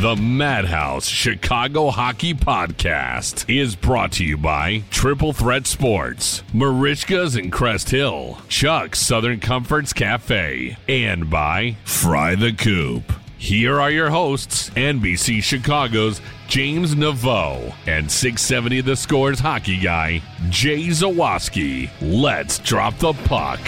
[0.00, 7.50] The Madhouse Chicago Hockey Podcast is brought to you by Triple Threat Sports, Merichka's in
[7.50, 13.12] Crest Hill, Chuck's Southern Comforts Cafe, and by Fry the Coop.
[13.38, 20.86] Here are your hosts, NBC Chicago's James Neveau and 670 The Scores hockey guy, Jay
[20.86, 21.90] Zawaski.
[22.00, 23.58] Let's drop the puck.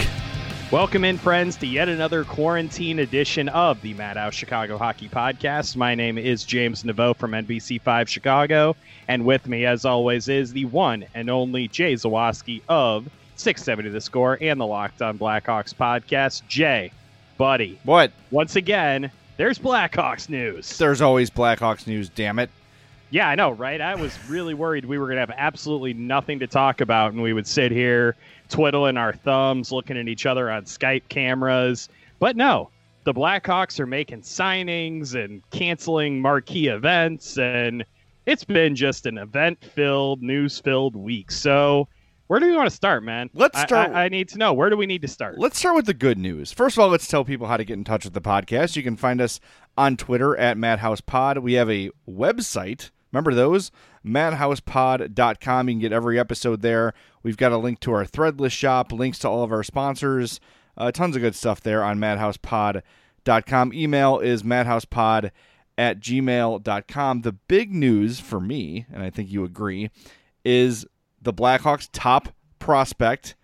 [0.71, 5.75] Welcome in, friends, to yet another quarantine edition of the Madhouse Chicago Hockey Podcast.
[5.75, 8.77] My name is James Neveau from NBC5 Chicago,
[9.09, 13.99] and with me, as always, is the one and only Jay Zawaski of 670 The
[13.99, 16.47] Score and the Locked on Blackhawks podcast.
[16.47, 16.93] Jay,
[17.37, 17.77] buddy.
[17.83, 18.13] What?
[18.31, 20.77] Once again, there's Blackhawks news.
[20.77, 22.49] There's always Blackhawks news, damn it.
[23.09, 23.81] Yeah, I know, right?
[23.81, 27.21] I was really worried we were going to have absolutely nothing to talk about, and
[27.21, 28.15] we would sit here
[28.51, 31.89] twiddling our thumbs, looking at each other on Skype cameras.
[32.19, 32.69] But no,
[33.03, 37.83] the Blackhawks are making signings and canceling marquee events, and
[38.25, 41.31] it's been just an event filled, news filled week.
[41.31, 41.87] So,
[42.27, 43.29] where do we want to start, man?
[43.33, 43.91] Let's start.
[43.91, 44.53] I, I, I, need to know.
[44.53, 45.37] Where do we need to start?
[45.37, 46.51] Let's start with the good news.
[46.53, 48.75] First of all, let's tell people how to get in touch with the podcast.
[48.75, 49.39] You can find us
[49.77, 51.41] on Twitter at MadhousePod.
[51.41, 52.91] We have a website.
[53.11, 53.71] Remember those?
[54.05, 55.69] madhousepod.com.
[55.69, 56.93] You can get every episode there.
[57.23, 60.39] We've got a link to our threadless shop, links to all of our sponsors,
[60.77, 63.73] uh, tons of good stuff there on madhousepod.com.
[63.73, 65.31] Email is madhousepod
[65.77, 67.21] at gmail.com.
[67.21, 69.89] The big news for me, and I think you agree,
[70.43, 70.85] is
[71.21, 72.29] the Blackhawks' top
[72.59, 73.35] prospect,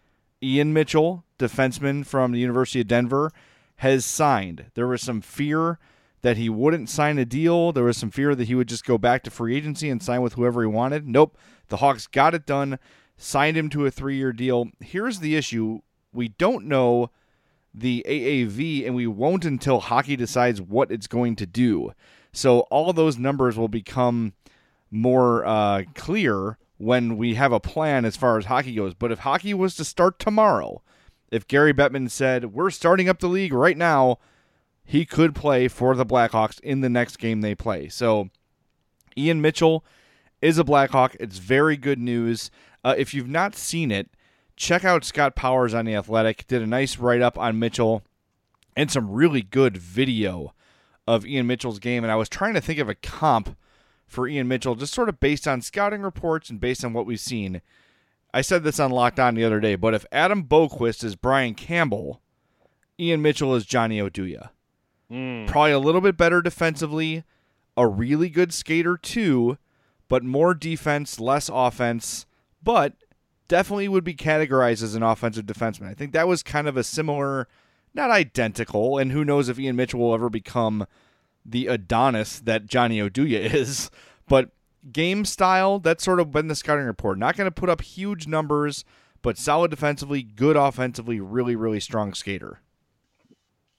[0.42, 3.32] Ian Mitchell, defenseman from the University of Denver,
[3.78, 4.66] has signed.
[4.74, 5.80] There was some fear
[6.22, 7.72] that he wouldn't sign a deal.
[7.72, 10.22] There was some fear that he would just go back to free agency and sign
[10.22, 11.08] with whoever he wanted.
[11.08, 11.38] Nope.
[11.70, 12.80] The Hawks got it done,
[13.18, 14.70] signed him to a three year deal.
[14.80, 15.82] Here's the issue
[16.14, 17.12] we don't know
[17.74, 21.92] the AAV, and we won't until hockey decides what it's going to do.
[22.34, 24.34] So all those numbers will become
[24.90, 28.94] more uh, clear when we have a plan as far as hockey goes.
[28.94, 30.82] But if hockey was to start tomorrow,
[31.32, 34.20] if Gary Bettman said, We're starting up the league right now,
[34.90, 37.90] he could play for the Blackhawks in the next game they play.
[37.90, 38.30] So
[39.18, 39.84] Ian Mitchell
[40.42, 41.14] is a Blackhawk.
[41.20, 42.50] It's very good news.
[42.86, 44.10] Uh, if you've not seen it,
[44.56, 46.48] check out Scott Powers on The Athletic.
[46.48, 48.02] Did a nice write up on Mitchell
[48.78, 50.54] and some really good video
[51.06, 52.06] of Ian Mitchell's game.
[52.06, 53.58] And I was trying to think of a comp
[54.08, 57.20] for Ian Mitchell, just sort of based on scouting reports and based on what we've
[57.20, 57.62] seen.
[58.34, 61.56] I said this on Locked On the other day, but if Adam Boqvist is Brian
[61.56, 62.22] Campbell,
[62.98, 64.52] Ian Mitchell is Johnny Oduya.
[65.12, 65.48] Mm.
[65.48, 67.24] Probably a little bit better defensively,
[67.76, 69.58] a really good skater too,
[70.10, 72.26] but more defense, less offense,
[72.62, 72.94] but
[73.48, 75.90] definitely would be categorized as an offensive defenseman.
[75.90, 77.48] I think that was kind of a similar,
[77.94, 80.86] not identical, and who knows if Ian Mitchell will ever become
[81.46, 83.90] the Adonis that Johnny Oduya is,
[84.28, 84.50] but
[84.92, 87.18] game style, that's sort of been the scouting report.
[87.18, 88.84] Not going to put up huge numbers,
[89.22, 92.60] but solid defensively, good offensively, really, really strong skater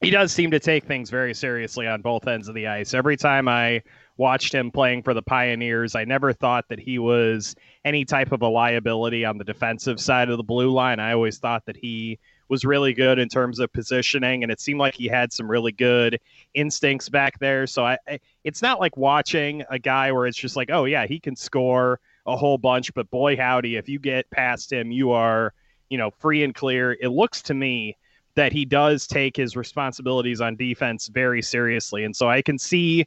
[0.00, 2.94] he does seem to take things very seriously on both ends of the ice.
[2.94, 3.82] Every time I
[4.16, 8.42] watched him playing for the Pioneers, I never thought that he was any type of
[8.42, 11.00] a liability on the defensive side of the blue line.
[11.00, 12.18] I always thought that he
[12.48, 15.72] was really good in terms of positioning, and it seemed like he had some really
[15.72, 16.20] good
[16.54, 17.66] instincts back there.
[17.66, 17.98] So I,
[18.44, 21.98] it's not like watching a guy where it's just like, oh yeah, he can score
[22.24, 25.52] a whole bunch, but boy howdy, if you get past him, you are
[25.88, 26.92] you know free and clear.
[26.92, 27.96] It looks to me
[28.38, 33.04] that he does take his responsibilities on defense very seriously, and so I can see.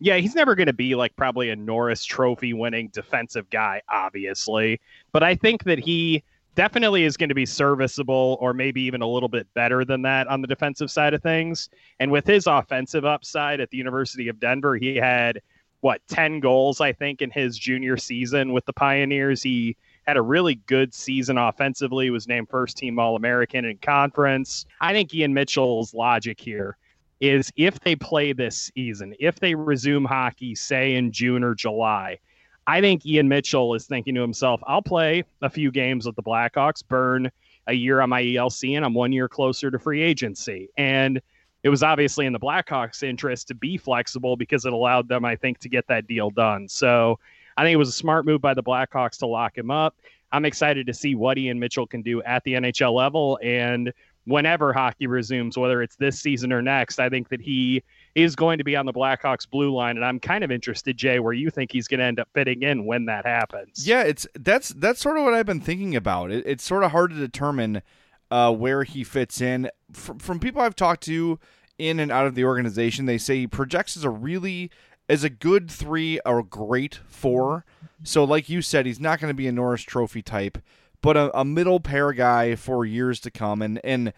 [0.00, 4.80] Yeah, he's never going to be like probably a Norris Trophy winning defensive guy, obviously.
[5.12, 6.24] But I think that he
[6.56, 10.26] definitely is going to be serviceable or maybe even a little bit better than that
[10.26, 11.68] on the defensive side of things.
[12.00, 15.40] And with his offensive upside at the University of Denver, he had
[15.82, 19.40] what 10 goals I think in his junior season with the Pioneers.
[19.40, 19.76] He
[20.06, 24.66] had a really good season offensively, was named first team All-American in conference.
[24.80, 26.76] I think Ian Mitchell's logic here
[27.20, 32.18] is if they play this season, if they resume hockey say in June or July,
[32.66, 36.22] I think Ian Mitchell is thinking to himself, I'll play a few games with the
[36.22, 37.30] Blackhawks, burn
[37.68, 40.68] a year on my ELC, and I'm one year closer to free agency.
[40.76, 41.20] And
[41.62, 45.36] it was obviously in the Blackhawks' interest to be flexible because it allowed them, I
[45.36, 46.68] think, to get that deal done.
[46.68, 47.20] So
[47.56, 49.96] I think it was a smart move by the Blackhawks to lock him up.
[50.32, 53.38] I'm excited to see what Ian Mitchell can do at the NHL level.
[53.42, 53.92] And
[54.24, 57.82] whenever hockey resumes, whether it's this season or next, I think that he
[58.14, 61.18] is going to be on the Blackhawks blue line, and I'm kind of interested, Jay,
[61.18, 63.86] where you think he's going to end up fitting in when that happens.
[63.86, 66.30] Yeah, it's that's that's sort of what I've been thinking about.
[66.30, 67.82] It, it's sort of hard to determine
[68.30, 69.70] uh, where he fits in.
[69.92, 71.38] From, from people I've talked to
[71.78, 74.70] in and out of the organization, they say he projects as a really
[75.08, 77.64] as a good three or great four.
[78.04, 80.58] So, like you said, he's not going to be a Norris Trophy type,
[81.00, 83.62] but a, a middle pair guy for years to come.
[83.62, 84.12] And and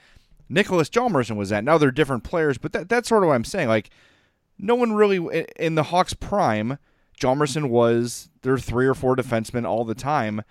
[0.48, 1.64] Nicholas Hjalmarsson was that.
[1.64, 3.68] Now they're different players, but that, that's sort of what I'm saying.
[3.68, 3.90] Like,
[4.58, 6.78] no one really in the Hawks' prime,
[7.20, 10.42] Hjalmarsson was their three or four defensemen all the time,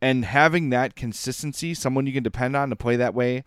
[0.00, 3.44] and having that consistency, someone you can depend on to play that way,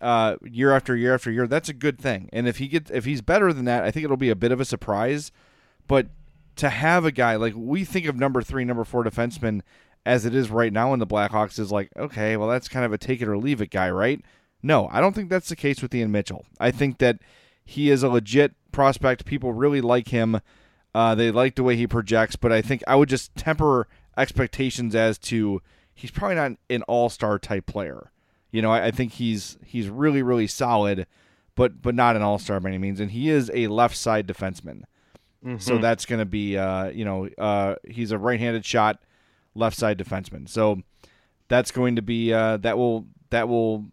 [0.00, 2.28] uh, year after year after year, that's a good thing.
[2.32, 4.52] And if he gets if he's better than that, I think it'll be a bit
[4.52, 5.32] of a surprise.
[5.86, 6.08] But
[6.56, 9.62] to have a guy like we think of number three, number four defenseman
[10.04, 12.92] as it is right now in the Blackhawks is like, okay, well that's kind of
[12.92, 14.22] a take it or leave it guy, right?
[14.62, 16.44] No, I don't think that's the case with Ian Mitchell.
[16.60, 17.18] I think that
[17.64, 19.24] he is a legit prospect.
[19.24, 20.40] People really like him.
[20.94, 24.94] Uh, they like the way he projects, but I think I would just temper expectations
[24.94, 25.62] as to
[25.94, 28.10] he's probably not an all star type player.
[28.50, 31.06] You know, I, I, think he's he's really really solid,
[31.54, 33.00] but but not an all star by any means.
[33.00, 34.82] And he is a left side defenseman,
[35.44, 35.58] mm-hmm.
[35.58, 39.00] so that's going to be uh, you know uh, he's a right handed shot
[39.54, 40.48] left side defenseman.
[40.48, 40.82] So
[41.48, 43.86] that's going to be uh, that will that will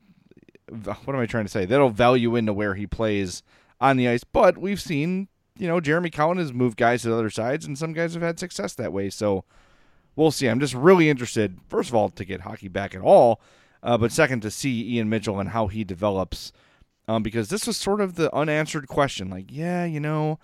[0.70, 1.66] what am I trying to say?
[1.66, 3.44] That'll value into where he plays
[3.82, 4.24] on the ice.
[4.24, 7.78] But we've seen, you know, Jeremy Colliton has moved guys to the other sides, and
[7.78, 9.10] some guys have had success that way.
[9.10, 9.46] So
[10.16, 10.48] we'll see.
[10.48, 13.42] I'm just really interested, first of all, to get hockey back at all,
[13.82, 16.52] uh, but second, to see Ian Mitchell and how he develops.
[17.08, 19.32] Um, because this was sort of the unanswered question.
[19.32, 20.38] Like, yeah, you know,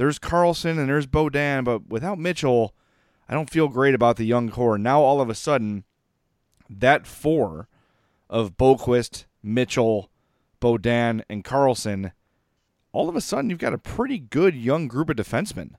[0.00, 2.74] there's Carlsson and there's Beaudin, but without Mitchell,
[3.28, 4.78] I don't feel great about the young core.
[4.78, 5.84] Now, all of a sudden,
[6.70, 7.68] that four
[8.30, 10.08] of Boqvist, Mitchell,
[10.58, 12.12] Beaudin, and Carlsson,
[12.92, 15.72] all of a sudden you've got a pretty good young group of defensemen.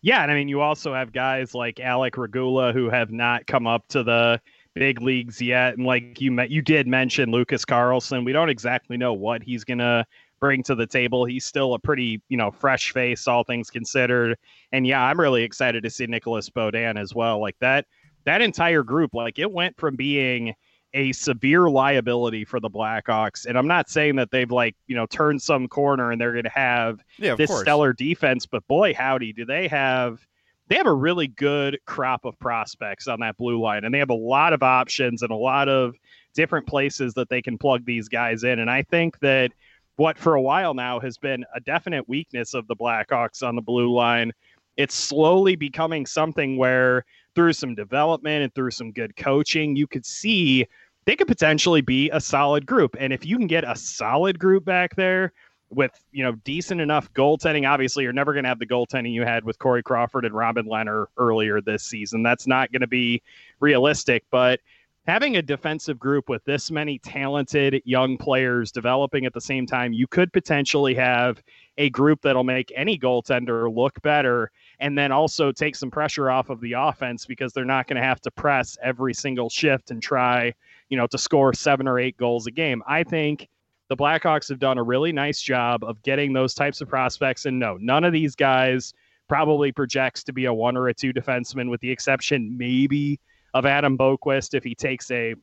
[0.00, 3.68] Yeah, and I mean you also have guys like Alec Regula who have not come
[3.68, 4.40] up to the
[4.74, 8.24] big leagues yet, and like you met, you did mention Lucas Carlson.
[8.24, 10.04] We don't exactly know what he's gonna
[10.44, 11.24] bring to the table.
[11.24, 14.36] He's still a pretty you know fresh face, all things considered.
[14.72, 17.40] And yeah, I'm really excited to see Nicholas Beaudin as well.
[17.40, 17.86] Like that
[18.24, 20.54] that entire group, like it went from being
[20.92, 23.46] a severe liability for the Blackhawks.
[23.46, 26.44] And I'm not saying that they've like, you know, turned some corner and they're going
[26.44, 27.62] to have yeah, this course.
[27.62, 30.26] stellar defense, but boy, howdy, do they have
[30.68, 34.10] they have a really good crop of prospects on that blue line and they have
[34.10, 35.94] a lot of options and a lot of
[36.34, 38.58] different places that they can plug these guys in.
[38.58, 39.52] And I think that
[39.96, 43.62] what for a while now has been a definite weakness of the Blackhawks on the
[43.62, 44.32] blue line,
[44.76, 50.04] it's slowly becoming something where through some development and through some good coaching, you could
[50.04, 50.66] see
[51.04, 52.96] they could potentially be a solid group.
[52.98, 55.32] And if you can get a solid group back there
[55.70, 59.22] with, you know, decent enough goaltending, obviously you're never going to have the goaltending you
[59.22, 62.22] had with Corey Crawford and Robin Lehner earlier this season.
[62.22, 63.22] That's not going to be
[63.60, 64.60] realistic, but
[65.06, 69.92] having a defensive group with this many talented young players developing at the same time,
[69.92, 71.42] you could potentially have
[71.76, 76.48] a group that'll make any goaltender look better and then also take some pressure off
[76.48, 80.02] of the offense because they're not going to have to press every single shift and
[80.02, 80.54] try
[80.88, 82.82] you know, to score seven or eight goals a game.
[82.86, 83.48] I think
[83.88, 87.46] the Blackhawks have done a really nice job of getting those types of prospects.
[87.46, 88.92] And no, none of these guys
[89.28, 93.18] probably projects to be a one or a two defenseman, with the exception maybe
[93.54, 95.34] of Adam Boqvist if he takes a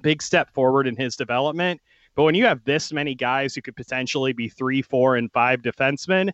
[0.00, 1.80] big step forward in his development.
[2.14, 5.62] But when you have this many guys who could potentially be three, four, and five
[5.62, 6.32] defensemen,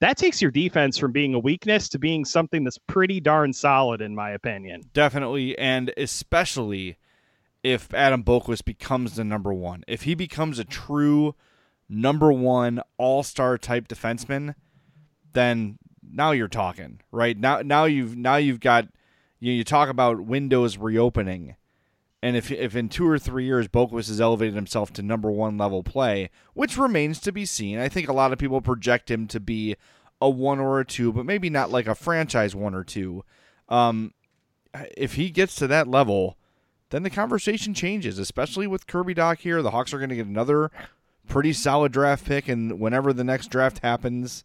[0.00, 4.00] that takes your defense from being a weakness to being something that's pretty darn solid,
[4.00, 4.82] in my opinion.
[4.92, 6.96] Definitely, and especially
[7.62, 9.84] if Adam Boqvist becomes the number one.
[9.86, 11.34] If he becomes a true
[11.88, 14.54] number one all star type defenseman,
[15.32, 17.36] then now you're talking, right?
[17.36, 18.88] Now now you've now you've got
[19.40, 21.56] you, you talk about windows reopening.
[22.22, 25.56] And if if in two or three years Boqvist has elevated himself to number one
[25.56, 29.26] level play, which remains to be seen, I think a lot of people project him
[29.28, 29.76] to be
[30.20, 33.24] a one or a two, but maybe not like a franchise one or two.
[33.70, 34.12] Um,
[34.96, 36.36] if he gets to that level,
[36.90, 39.62] then the conversation changes, especially with Kirby Dach here.
[39.62, 40.70] The Hawks are going to get another
[41.26, 44.44] pretty solid draft pick, and whenever the next draft happens.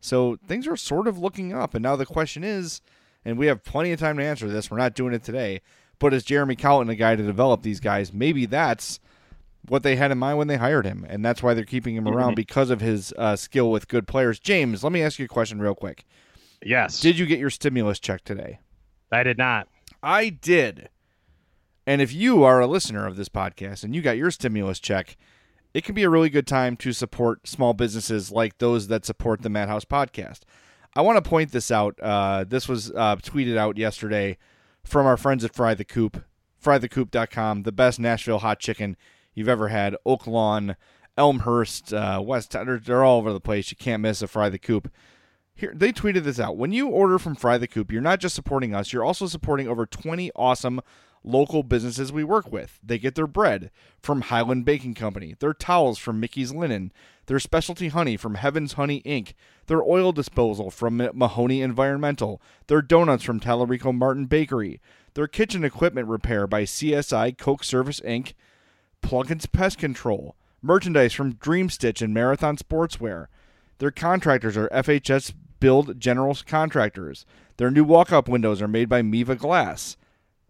[0.00, 1.74] So things are sort of looking up.
[1.74, 2.82] And now the question is,
[3.26, 5.60] and we have plenty of time to answer this, we're not doing it today,
[5.98, 8.12] but is Jeremy Colliton a guy to develop these guys?
[8.12, 9.00] Maybe that's
[9.68, 12.06] what they had in mind when they hired him, and that's why they're keeping him
[12.06, 14.38] around because of his uh, skill with good players.
[14.38, 16.04] James, let me ask you a question real quick.
[16.64, 17.00] Yes.
[17.00, 18.60] Did you get your stimulus check today?
[19.10, 19.66] I did not.
[20.04, 20.88] I did.
[21.84, 25.16] And if you are a listener of this podcast and you got your stimulus check,
[25.74, 29.42] it can be a really good time to support small businesses like those that support
[29.42, 30.40] the Madhouse podcast.
[30.96, 32.00] I want to point this out.
[32.00, 34.38] Uh, this was uh, tweeted out yesterday
[34.82, 36.24] from our friends at Fry the Coop,
[36.64, 38.96] frythecoop.com, the best Nashville hot chicken
[39.34, 39.94] you've ever had.
[40.06, 40.74] Oak Lawn,
[41.18, 43.70] Elmhurst, uh, West, they're, they're all over the place.
[43.70, 44.90] You can't miss a Fry the Coop.
[45.54, 46.56] Here, they tweeted this out.
[46.56, 49.68] When you order from Fry the Coop, you're not just supporting us, you're also supporting
[49.68, 50.80] over 20 awesome
[51.22, 52.78] local businesses we work with.
[52.82, 56.90] They get their bread from Highland Baking Company, their towels from Mickey's Linen,
[57.26, 59.32] their specialty honey from Heaven's Honey Inc.,
[59.66, 64.80] their oil disposal from Mahoney Environmental, their donuts from Talarico Martin Bakery,
[65.14, 68.34] their kitchen equipment repair by CSI Coke Service Inc.,
[69.02, 73.26] Plugins Pest Control, merchandise from Dream Stitch and Marathon Sportswear.
[73.78, 77.26] Their contractors are FHS Build General Contractors.
[77.56, 79.96] Their new walk-up windows are made by Miva Glass.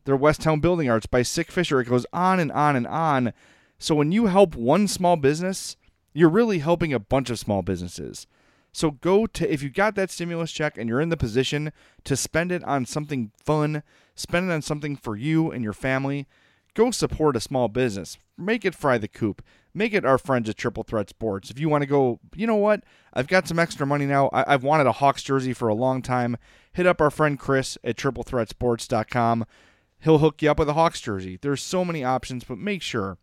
[0.05, 1.81] Their Westtown Building Arts by Sick Fisher.
[1.81, 3.33] It goes on and on and on.
[3.79, 5.77] So when you help one small business,
[6.17, 8.27] you're really helping a bunch of small businesses.
[8.73, 11.73] So go to if you got that stimulus check and you're in the position
[12.05, 13.83] to spend it on something fun,
[14.15, 16.27] spend it on something for you and your family,
[16.73, 18.17] go support a small business.
[18.39, 19.43] Make it fry the coop.
[19.75, 21.51] Make it our friends at Triple Threat Sports.
[21.51, 22.83] If you want to go, you know what?
[23.13, 24.31] I've got some extra money now.
[24.33, 26.39] I- have wanted a Hawks jersey for a long time.
[26.73, 29.45] Hit up our friend Chris at triplethreatsports.com.
[30.01, 31.39] He'll hook you up with a Hawks jersey.
[31.41, 33.19] There's so many options, but make sure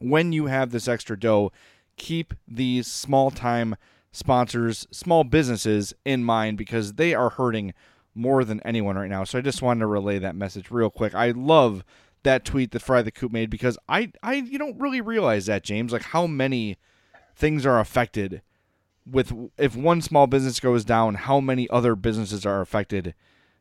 [0.00, 1.50] when you have this extra dough,
[1.98, 3.76] keep these small time
[4.12, 7.74] sponsors, small businesses in mind because they are hurting
[8.14, 9.24] more than anyone right now.
[9.24, 11.14] So I just wanted to relay that message real quick.
[11.14, 11.84] I love
[12.22, 15.62] that tweet that Fry the Coop made because I, I you don't really realize that,
[15.62, 16.76] James, like how many
[17.36, 18.42] things are affected
[19.06, 23.14] with if one small business goes down, how many other businesses are affected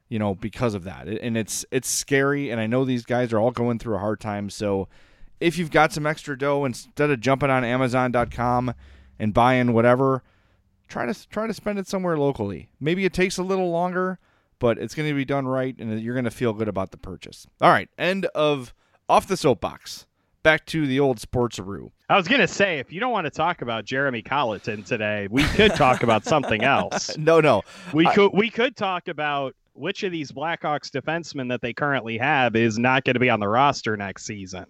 [0.10, 1.08] you know, because of that.
[1.08, 4.20] And it's it's scary and I know these guys are all going through a hard
[4.20, 4.88] time, so
[5.40, 8.74] if you've got some extra dough instead of jumping on amazon.com
[9.20, 10.24] and buying whatever,
[10.88, 12.70] try to try to spend it somewhere locally.
[12.80, 14.20] Maybe it takes a little longer,
[14.60, 16.98] but it's going to be done right and you're going to feel good about the
[16.98, 17.48] purchase.
[17.62, 18.74] All right, end of
[19.10, 20.06] off the soapbox.
[20.44, 21.92] Back to the old sports sportsaroo.
[22.10, 25.44] I was gonna say, if you don't want to talk about Jeremy Colliton today, we
[25.44, 27.18] could talk about something else.
[27.18, 27.64] No, no,
[27.94, 32.18] we I, could we could talk about which of these Blackhawks defensemen that they currently
[32.18, 34.66] have is not going to be on the roster next season.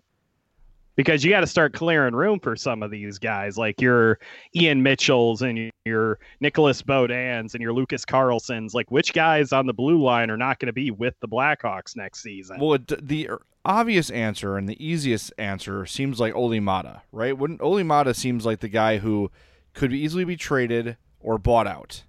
[0.97, 4.19] Because you got to start clearing room for some of these guys, like your
[4.53, 8.73] Ian Mitchells and your Nicholas Beaudins and your Lucas Carlssons.
[8.73, 11.95] Like, which guys on the blue line are not going to be with the Blackhawks
[11.95, 12.59] next season?
[12.59, 13.29] Well, the
[13.63, 17.35] obvious answer and the easiest answer seems like Olli Maatta, right?
[17.61, 19.31] Olli Maatta seems like the guy who
[19.73, 22.03] could easily be traded or bought out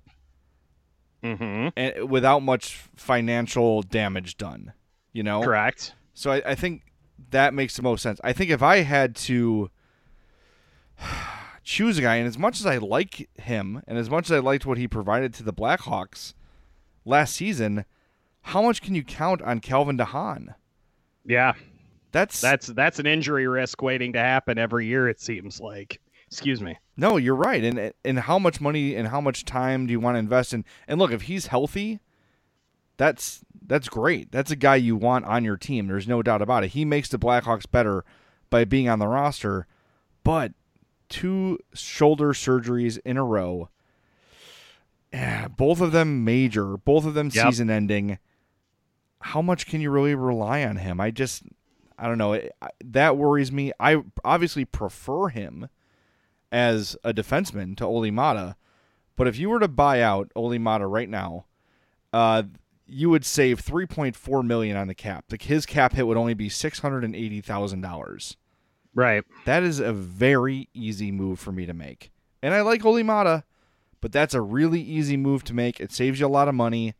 [1.23, 1.69] mm-hmm.
[1.77, 4.73] and without much financial damage done.
[5.13, 5.95] You know, correct.
[6.15, 6.83] So I, I think
[7.31, 8.21] that makes the most sense.
[8.25, 9.71] I think if I had to
[11.63, 14.39] choose a guy, and as much as I like him, and as much as I
[14.39, 16.35] liked what he provided to the Blackhawks
[17.05, 17.85] last season,
[18.43, 20.55] how much can you count on Calvin DeHaan?
[21.25, 21.53] Yeah,
[22.13, 25.09] that's that's that's an injury risk waiting to happen every year.
[25.09, 26.01] It seems like.
[26.27, 26.77] Excuse me.
[26.97, 27.63] No, you're right.
[27.65, 30.65] And and how much money and how much time do you want to invest in?
[30.87, 32.01] And look, if he's healthy,
[32.99, 34.31] that's that's great.
[34.31, 35.87] That's a guy you want on your team.
[35.87, 36.69] There's no doubt about it.
[36.69, 38.05] He makes the Blackhawks better
[38.51, 39.67] by being on the roster.
[40.25, 40.53] But
[41.09, 43.71] two shoulder surgeries in a row,
[45.13, 47.47] yeah, both of them major, both of them yep.
[47.47, 48.19] season ending.
[49.21, 51.01] How much can you really rely on him?
[51.01, 51.45] I just
[51.99, 52.35] I don't know.
[52.35, 52.53] It,
[52.85, 53.73] that worries me.
[53.81, 55.69] I obviously prefer him
[56.51, 58.57] as a defenseman to Olli Maatta,
[59.17, 61.47] but if you were to buy out Olli Maatta right now,
[62.13, 62.45] uh,
[62.89, 65.27] you would save 3.4 million on the cap.
[65.31, 68.37] Like his cap hit would only be $680,000.
[68.95, 69.25] Right.
[69.45, 72.11] That is a very easy move for me to make.
[72.43, 73.45] And I like Olli Maatta,
[74.01, 75.81] but that's a really easy move to make.
[75.81, 76.95] It saves you a lot of money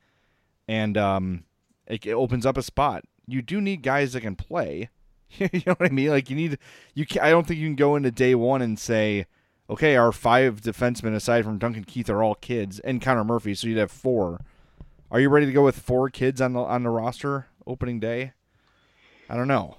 [0.69, 1.45] and um,
[1.87, 3.05] it, it opens up a spot.
[3.27, 4.91] You do need guys that can play.
[5.39, 6.11] you know what I mean?
[6.11, 6.59] Like you need
[6.95, 7.07] you.
[7.07, 9.27] Can, I don't think you can go into day one and say,
[9.69, 13.67] okay, our five defensemen aside from Duncan Keith are all kids and Connor Murphy, so
[13.67, 14.41] you'd have four.
[15.11, 18.33] Are you ready to go with four kids on the on the roster opening day?
[19.31, 19.77] I don't know.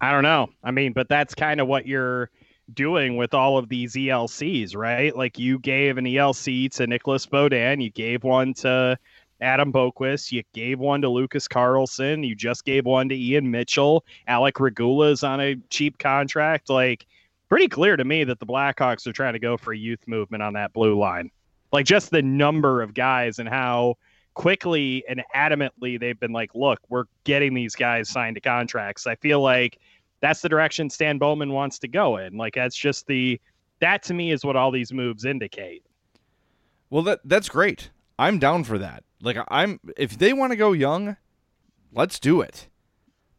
[0.00, 0.48] I don't know.
[0.62, 2.30] I mean, but that's kind of what you're
[2.72, 5.14] doing with all of these ELCs, right?
[5.16, 8.98] Like you gave an ELC to Nicholas Beaudin, you gave one to
[9.40, 10.32] Adam Boqvist.
[10.32, 14.04] You gave one to Lucas Carlsson, You just gave one to Ian Mitchell.
[14.26, 16.68] Alec Regula is on a cheap contract.
[16.70, 17.06] Like,
[17.48, 20.42] pretty clear to me that the Blackhawks are trying to go for a youth movement
[20.42, 21.30] on that blue line.
[21.72, 23.96] Like, just the number of guys and how
[24.34, 29.06] quickly and adamantly they've been like, look, we're getting these guys signed to contracts.
[29.06, 29.78] I feel like
[30.20, 32.36] that's the direction Stan Bowman wants to go in.
[32.36, 33.40] Like, that's just the,
[33.80, 35.82] that to me is what all these moves indicate.
[36.90, 37.90] Well, that that's great.
[38.18, 39.04] I'm down for that.
[39.22, 41.16] Like I'm if they want to go young,
[41.92, 42.68] let's do it.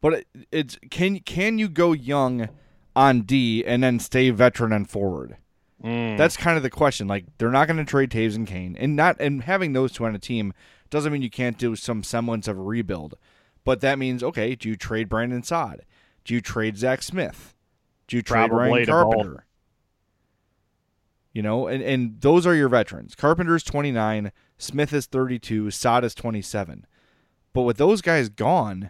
[0.01, 2.50] But it, it's can can you go young
[2.95, 5.38] on D and then stay veteran and forward?
[5.83, 6.17] Mm.
[6.17, 7.07] That's kind of the question.
[7.07, 10.05] Like they're not going to trade Toews and Kane, and not and having those two
[10.05, 10.53] on a team
[10.89, 13.15] doesn't mean you can't do some semblance of a rebuild.
[13.63, 15.86] But that means okay, do you trade Brandon Saad?
[16.25, 17.55] Do you trade Zach Smith?
[18.07, 19.45] Do you trade Probably Ryan Carpenter?
[21.31, 23.15] You know, and, and those are your veterans.
[23.15, 26.88] Carpenter's 29, Smith is 32, Saad is 27.
[27.53, 28.89] But with those guys gone,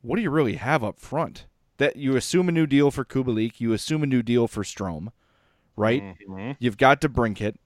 [0.00, 1.46] what do you really have up front?
[1.76, 5.08] That you assume a new deal for Kubalik, you assume a new deal for Strome,
[5.76, 6.02] right?
[6.02, 6.52] Mm-hmm.
[6.58, 7.56] You've got DeBrincat.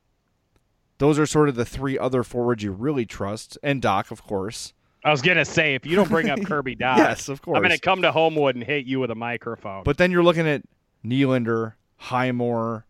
[0.98, 4.72] Those are sort of the three other forwards you really trust, and Dach, of course.
[5.04, 7.62] I was gonna say if you don't bring up Kirby Dach, yes, of course, I'm
[7.62, 9.84] gonna come to Homewood and hit you with a microphone.
[9.84, 10.62] But then you're looking at
[11.04, 12.84] Nylander, Highmore,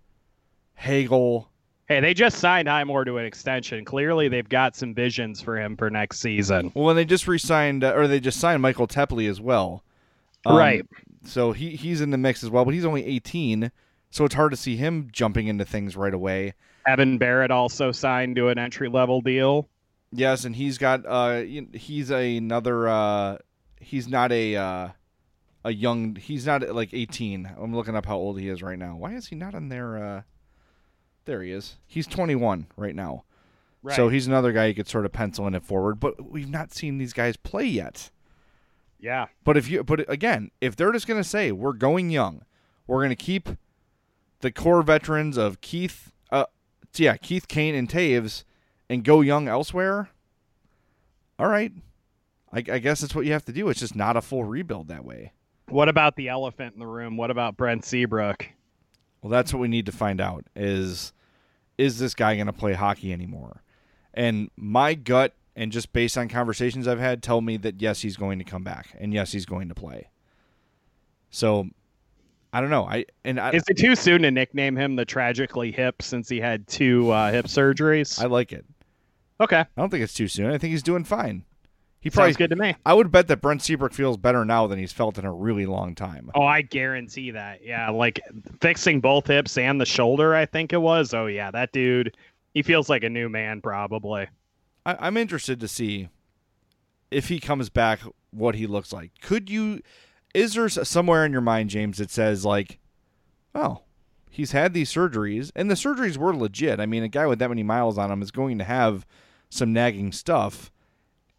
[0.74, 1.50] Hagel.
[1.86, 3.84] Hey, they just signed Highmore to an extension.
[3.84, 6.70] Clearly, they've got some visions for him for next season.
[6.74, 9.82] Well, and they just re-signed, uh, or they just signed Michael Teply as well.
[10.44, 10.86] Um, right.
[11.24, 13.70] So he he's in the mix as well, but he's only 18,
[14.10, 16.54] so it's hard to see him jumping into things right away.
[16.86, 19.68] Evan Barrett also signed to an entry level deal.
[20.10, 21.42] Yes, and he's got uh
[21.72, 23.38] he's another uh
[23.80, 24.88] he's not a uh
[25.64, 27.50] a young he's not like 18.
[27.58, 28.96] I'm looking up how old he is right now.
[28.96, 30.22] Why is he not on there uh
[31.26, 31.76] there he is.
[31.86, 33.24] He's 21 right now.
[33.82, 33.94] Right.
[33.94, 36.72] So he's another guy you could sort of pencil in it forward, but we've not
[36.72, 38.10] seen these guys play yet.
[38.98, 39.26] Yeah.
[39.44, 42.42] But if you but again, if they're just going to say we're going young,
[42.86, 43.50] we're going to keep
[44.40, 46.46] the core veterans of Keith uh
[46.94, 48.44] yeah, Keith Kane and Toews,
[48.88, 50.10] and go young elsewhere,
[51.38, 51.72] all right.
[52.52, 53.68] I, I guess that's what you have to do.
[53.68, 55.32] It's just not a full rebuild that way.
[55.68, 57.16] What about the elephant in the room?
[57.16, 58.48] What about Brent Seabrook?
[59.20, 61.12] Well, that's what we need to find out is
[61.76, 63.62] is this guy going to play hockey anymore?
[64.14, 68.16] And my gut and just based on conversations I've had tell me that yes, he's
[68.16, 70.08] going to come back and yes, he's going to play.
[71.30, 71.68] So
[72.52, 72.84] I don't know.
[72.84, 76.40] I and I, is it too soon to nickname him the tragically hip since he
[76.40, 78.22] had two uh, hip surgeries?
[78.22, 78.64] I like it.
[79.40, 79.60] Okay.
[79.60, 80.50] I don't think it's too soon.
[80.50, 81.44] I think he's doing fine.
[82.00, 82.76] He probably Sounds good to me.
[82.86, 85.66] I would bet that Brent Seabrook feels better now than he's felt in a really
[85.66, 86.30] long time.
[86.34, 87.64] Oh, I guarantee that.
[87.64, 88.20] Yeah, like
[88.60, 91.12] fixing both hips and the shoulder, I think it was.
[91.12, 92.16] Oh yeah, that dude,
[92.54, 94.28] he feels like a new man probably.
[94.86, 96.08] I, am interested to see
[97.10, 99.10] if he comes back, what he looks like.
[99.20, 99.80] Could you?
[100.34, 102.78] Is there somewhere in your mind, James, that says like,
[103.54, 103.82] oh,
[104.30, 106.80] he's had these surgeries, and the surgeries were legit.
[106.80, 109.06] I mean, a guy with that many miles on him is going to have
[109.50, 110.70] some nagging stuff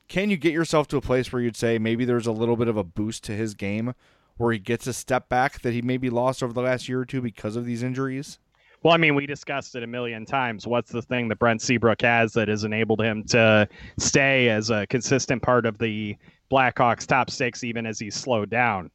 [0.10, 2.68] can you get yourself to a place where you'd say maybe there's a little bit
[2.68, 3.94] of a boost to his game
[4.38, 7.06] where he gets a step back that he maybe lost over the last year or
[7.06, 8.40] two because of these injuries?
[8.82, 10.66] Well, I mean, we discussed it a million times.
[10.66, 14.88] What's the thing that Brent Seabrook has that has enabled him to stay as a
[14.88, 16.16] consistent part of the
[16.50, 18.90] Blackhawks top six, even as he's slowed down?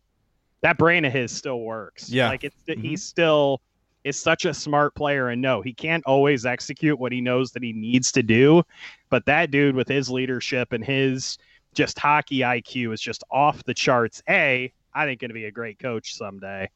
[0.62, 2.08] That brain of his still works.
[2.08, 2.28] Yeah.
[2.28, 2.80] Like it's, mm-hmm.
[2.80, 3.60] he's still
[4.04, 5.28] is such a smart player.
[5.28, 8.62] And no, he can't always execute what he knows that he needs to do.
[9.10, 11.38] But that dude with his leadership and his
[11.74, 14.22] just hockey IQ is just off the charts.
[14.28, 16.70] A, I think going to be a great coach someday.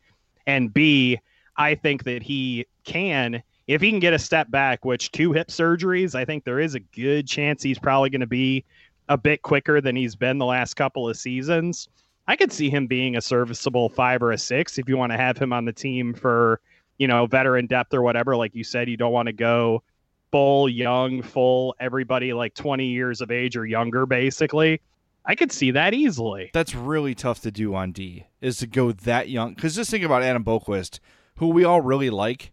[0.47, 1.21] And B,
[1.59, 5.49] I think that he can, if he can get a step back, which two hip
[5.49, 8.65] surgeries, I think there is a good chance he's probably going to be
[9.09, 11.89] a bit quicker than he's been the last couple of seasons.
[12.29, 15.19] I could see him being a serviceable five or a six if you want to
[15.19, 16.61] have him on the team for,
[16.99, 18.37] you know, veteran depth or whatever.
[18.37, 19.83] Like you said, you don't want to go
[20.31, 24.81] full young, full everybody like 20 years of age or younger, basically.
[25.25, 26.51] I could see that easily.
[26.53, 29.55] That's really tough to do on D, is to go that young.
[29.55, 31.01] Because just think about Adam Boqvist,
[31.39, 32.53] who we all really like,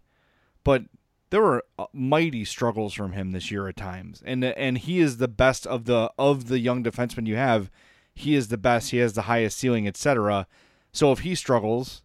[0.63, 0.83] but
[1.29, 5.17] there were uh, mighty struggles from him this year at times, and and he is
[5.17, 7.69] the best of the of the young defensemen you have.
[8.13, 8.91] He is the best.
[8.91, 10.47] He has the highest ceiling, etc.
[10.91, 12.03] So if he struggles,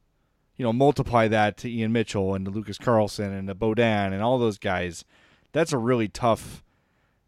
[0.57, 4.23] you know, multiply that to Ian Mitchell and to Lucas Carlsson and to Beaudin and
[4.23, 5.05] all those guys.
[5.53, 6.63] That's a really tough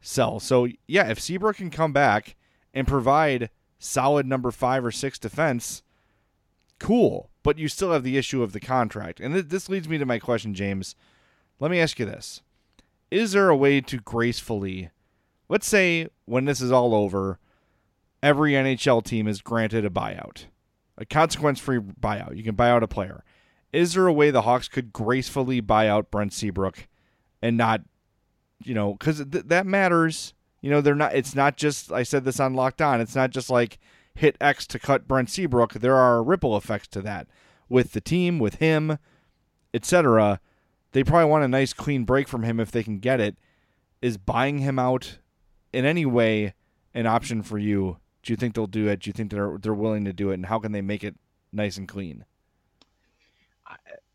[0.01, 0.38] sell.
[0.41, 2.37] So yeah, if Seabrook can come back
[2.75, 5.83] and provide solid number five or six defense,
[6.79, 7.31] cool.
[7.42, 9.20] But you still have the issue of the contract.
[9.20, 10.94] And th- this leads me to my question, James.
[11.59, 12.42] Let me ask you this
[13.11, 14.90] Is there a way to gracefully,
[15.48, 17.38] let's say when this is all over,
[18.22, 20.46] every NHL team is granted a buyout,
[20.96, 22.37] a consequence free buyout?
[22.37, 23.24] You can buy out a player.
[23.72, 26.88] Is there a way the Hawks could gracefully buy out Brent Seabrook
[27.40, 27.81] and not,
[28.62, 31.14] you know, because th- that matters you know, they're not.
[31.14, 31.92] It's not just.
[31.92, 33.00] I said this on Locked On.
[33.00, 33.78] It's not just like
[34.14, 35.75] hit X to cut Brent Seabrook.
[35.75, 37.27] There are ripple effects to that
[37.68, 38.98] with the team, with him,
[39.72, 40.40] etc.
[40.92, 43.37] They probably want a nice clean break from him if they can get it.
[44.01, 45.18] Is buying him out
[45.72, 46.55] in any way
[46.92, 47.98] an option for you?
[48.22, 49.01] Do you think they'll do it?
[49.01, 50.35] Do you think they're they're willing to do it?
[50.35, 51.14] And how can they make it
[51.53, 52.25] nice and clean?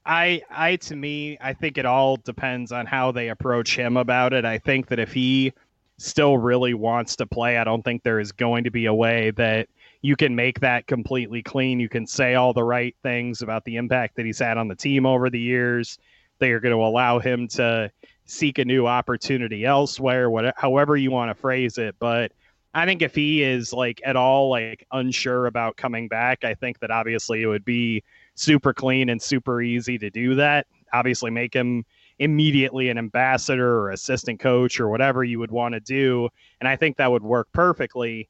[0.05, 4.33] I I to me, I think it all depends on how they approach him about
[4.33, 4.45] it.
[4.45, 5.53] I think that if he
[5.97, 7.57] still really wants to play.
[7.57, 9.67] I don't think there is going to be a way that
[10.01, 11.79] you can make that completely clean.
[11.79, 14.75] You can say all the right things about the impact that he's had on the
[14.75, 15.97] team over the years.
[16.39, 17.91] They are going to allow him to
[18.25, 21.95] seek a new opportunity elsewhere, whatever, however you want to phrase it.
[21.99, 22.31] But
[22.73, 26.79] I think if he is like at all like unsure about coming back, I think
[26.79, 28.03] that obviously it would be
[28.35, 30.67] super clean and super easy to do that.
[30.93, 31.85] Obviously, make him
[32.19, 36.29] immediately an ambassador or assistant coach or whatever you would want to do.
[36.59, 38.29] And I think that would work perfectly.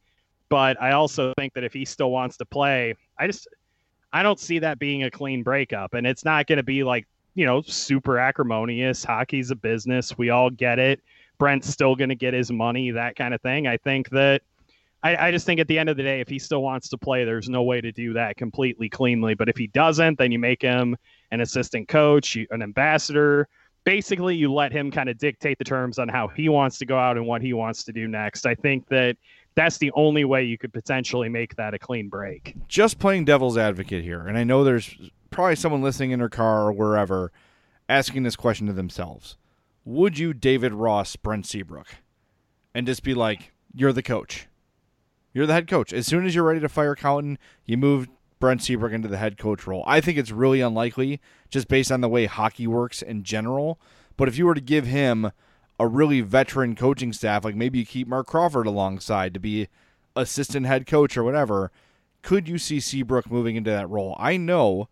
[0.50, 3.48] But I also think that if he still wants to play, I just
[4.14, 5.94] I don't see that being a clean breakup.
[5.94, 9.04] And it's not going to be like, you know, super acrimonious.
[9.04, 10.18] Hockey's a business.
[10.18, 11.02] We all get it.
[11.38, 13.68] Brent's still going to get his money, that kind of thing.
[13.68, 14.42] I think that
[15.04, 16.98] I, I, just think at the end of the day, if he still wants to
[16.98, 19.36] play, there's no way to do that completely cleanly.
[19.36, 20.98] But if he doesn't, then you make him
[21.30, 23.48] an assistant coach, an ambassador,
[23.88, 27.00] basically you let him kind of dictate the terms on how he wants to go
[27.00, 28.46] out and what he wants to do next.
[28.46, 29.16] I think that
[29.58, 32.56] that's the only way you could potentially make that a clean break.
[32.68, 34.96] Just playing devil's advocate here, and I know there's
[35.32, 37.32] probably someone listening in their car or wherever
[37.90, 39.36] asking this question to themselves.
[39.84, 41.88] Would you David Ross Brent Seabrook
[42.76, 44.48] and just be like, you're the coach?
[45.34, 45.92] You're the head coach.
[45.92, 48.08] As soon as you're ready to fire Colliton, you move
[48.40, 49.84] Brent Seabrook into the head coach role.
[49.88, 53.80] I think it's really unlikely just based on the way hockey works in general.
[54.18, 55.32] But if you were to give him
[55.80, 59.68] a really veteran coaching staff, like maybe you keep Marc Crawford alongside to be
[60.16, 61.72] assistant head coach or whatever,
[62.22, 64.16] could you see Seabrook moving into that role?
[64.20, 64.90] I know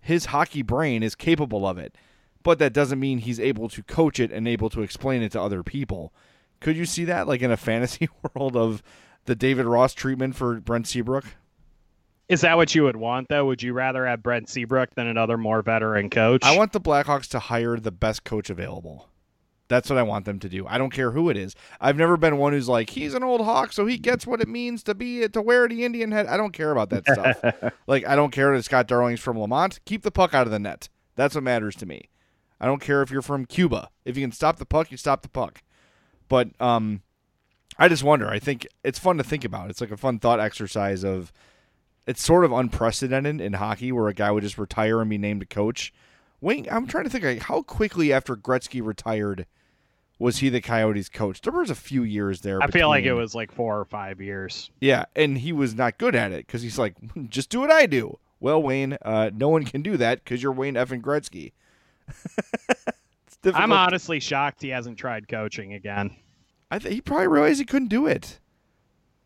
[0.00, 1.94] his hockey brain is capable of it,
[2.42, 5.42] but that doesn't mean he's able to coach it and able to explain it to
[5.42, 6.12] other people.
[6.60, 8.82] Could you see that like in a fantasy world of
[9.26, 11.24] the David Ross treatment for Brent Seabrook?
[12.28, 13.44] Is that what you would want, though?
[13.46, 16.44] Would you rather have Brent Seabrook than another more veteran coach?
[16.44, 19.09] I want the Blackhawks to hire the best coach available.
[19.70, 20.66] That's what I want them to do.
[20.66, 21.54] I don't care who it is.
[21.80, 24.48] I've never been one who's like, he's an old hawk, so he gets what it
[24.48, 26.26] means to be to wear the Indian head.
[26.26, 27.72] I don't care about that stuff.
[27.86, 29.78] like I don't care that Scott Darling's from Lemont.
[29.84, 30.88] Keep the puck out of the net.
[31.14, 32.08] That's what matters to me.
[32.60, 33.90] I don't care if you're from Cuba.
[34.04, 35.62] If you can stop the puck, you stop the puck.
[36.28, 37.02] But um
[37.78, 38.28] I just wonder.
[38.28, 39.70] I think it's fun to think about.
[39.70, 41.32] It's like a fun thought exercise of
[42.08, 45.42] it's sort of unprecedented in hockey where a guy would just retire and be named
[45.42, 45.92] a coach.
[46.40, 49.46] Wayne, I'm trying to think like, how quickly after Gretzky retired
[50.20, 51.40] was he the Coyotes coach?
[51.40, 52.62] There was a few years there.
[52.62, 54.70] I between, feel like it was like four or five years.
[54.78, 56.94] Yeah, and he was not good at it because he's like,
[57.28, 58.18] just do what I do.
[58.38, 61.52] Well, Wayne, uh, no one can do that because you're Wayne effing Gretzky.
[63.54, 66.14] I'm honestly shocked he hasn't tried coaching again.
[66.70, 68.38] I think he probably realized he couldn't do it.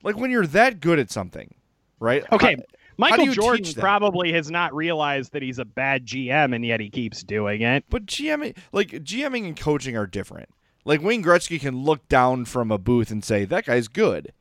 [0.05, 1.55] Like when you're that good at something,
[1.99, 2.25] right?
[2.31, 2.57] Okay,
[2.97, 7.25] Michael Jordan probably has not realized that he's a bad GM, and yet he keeps
[7.25, 7.85] doing it.
[7.91, 10.49] But GMing, like GMing and coaching, are different.
[10.85, 14.33] Like Wayne Gretzky can look down from a booth and say that guy's good,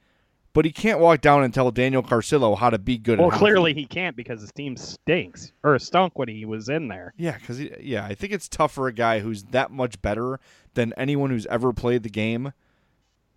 [0.51, 3.19] but he can't walk down and tell Daniel Carcillo how to be good.
[3.19, 7.13] Well, clearly he can't because his team stinks or stunk when he was in there.
[7.17, 10.39] Yeah, because yeah, I think it's tough for a guy who's that much better
[10.73, 12.53] than anyone who's ever played the game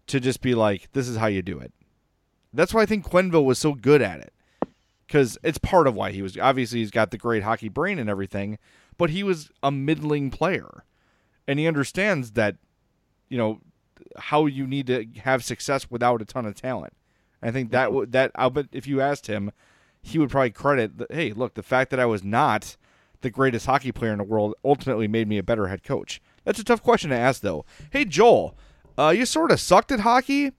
[0.08, 1.72] to just be like, "This is how you do it."
[2.52, 4.32] That's why I think Quenneville was so good at it
[5.06, 6.36] because it's part of why he was.
[6.36, 8.58] Obviously, he's got the great hockey brain and everything,
[8.98, 10.84] but he was a middling player,
[11.46, 12.56] and he understands that,
[13.28, 13.60] you know,
[14.18, 16.92] how you need to have success without a ton of talent.
[17.42, 19.52] I think that w- that I'll bet if you asked him,
[20.02, 20.98] he would probably credit.
[20.98, 22.76] The, hey, look, the fact that I was not
[23.20, 26.20] the greatest hockey player in the world ultimately made me a better head coach.
[26.44, 27.64] That's a tough question to ask, though.
[27.90, 28.56] Hey, Joel,
[28.96, 30.52] uh, you sort of sucked at hockey,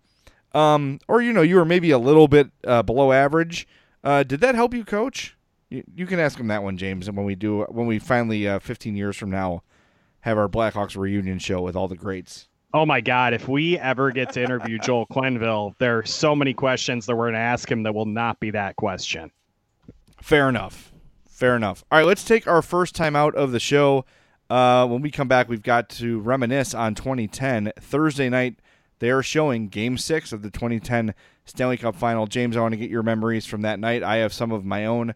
[0.54, 3.68] um, or you know, you were maybe a little bit uh, below average.
[4.04, 5.36] Uh, did that help you coach?
[5.70, 7.08] You, you, can ask him that one, James.
[7.08, 9.64] And when we do, when we finally, uh, 15 years from now,
[10.22, 12.48] have our Blackhawks reunion show with all the greats.
[12.74, 13.34] Oh my God!
[13.34, 17.26] If we ever get to interview Joel Quenneville, there are so many questions that we're
[17.26, 19.32] going to ask him that will not be that question.
[20.22, 20.92] Fair enough.
[21.30, 21.86] Fair enough.
[21.92, 24.06] All right, let's take our first time out of the show.
[24.50, 28.60] Uh, when we come back, we've got to reminisce on 2010 Thursday night.
[29.00, 31.14] They are showing Game Six of the 2010
[31.46, 32.28] Stanley Cup Final.
[32.28, 34.04] James, I want to get your memories from that night.
[34.04, 35.16] I have some of my own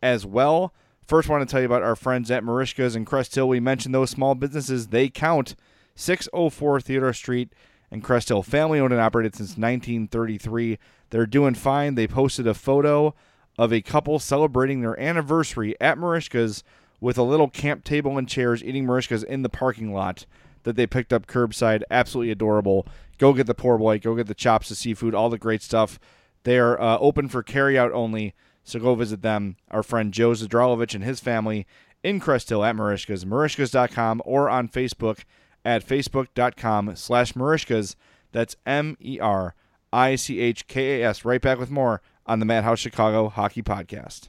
[0.00, 0.72] as well.
[1.06, 3.48] First, I want to tell you about our friends at Merichka's and Crest Hill.
[3.48, 5.56] We mentioned those small businesses; they count.
[5.96, 7.52] 604 Theodore Street
[7.90, 10.78] and Crest Hill, family owned and operated since 1933.
[11.10, 11.94] They're doing fine.
[11.94, 13.14] They posted a photo
[13.58, 16.62] of a couple celebrating their anniversary at Merichka's
[17.00, 20.26] with a little camp table and chairs eating Merichka's in the parking lot
[20.64, 21.82] that they picked up curbside.
[21.90, 22.86] Absolutely adorable.
[23.18, 23.98] Go get the poor boy.
[23.98, 25.98] Go get the chops, the seafood, all the great stuff.
[26.42, 29.56] They're uh, open for carry out only, so go visit them.
[29.70, 31.66] Our friend Joe Zadralovich and his family
[32.02, 35.24] in Crest Hill at Merichka's, Merichka's.com, or on Facebook
[35.66, 37.96] at facebook.com slash Merichkas.
[38.32, 39.54] That's M E R
[39.92, 41.24] I C H K A S.
[41.24, 44.28] Right back with more on the Madhouse Chicago Hockey Podcast.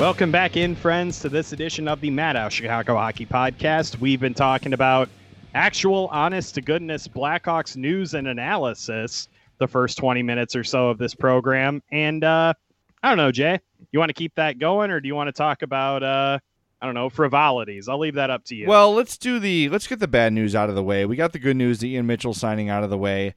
[0.00, 4.00] Welcome back in, friends, to this edition of the Madhouse Chicago Hockey Podcast.
[4.00, 5.10] We've been talking about
[5.54, 10.96] actual, honest to goodness Blackhawks news and analysis the first 20 minutes or so of
[10.96, 11.82] this program.
[11.92, 12.54] And uh,
[13.02, 13.60] I don't know, Jay,
[13.92, 16.38] you want to keep that going or do you want to talk about, uh,
[16.80, 17.88] I don't know, frivolities?
[17.88, 18.66] I'll leave that up to you.
[18.66, 21.06] Well, let's do the, let's get the bad news out of the way.
[21.06, 23.34] We got the good news, the Ian Mitchell signing out of the way.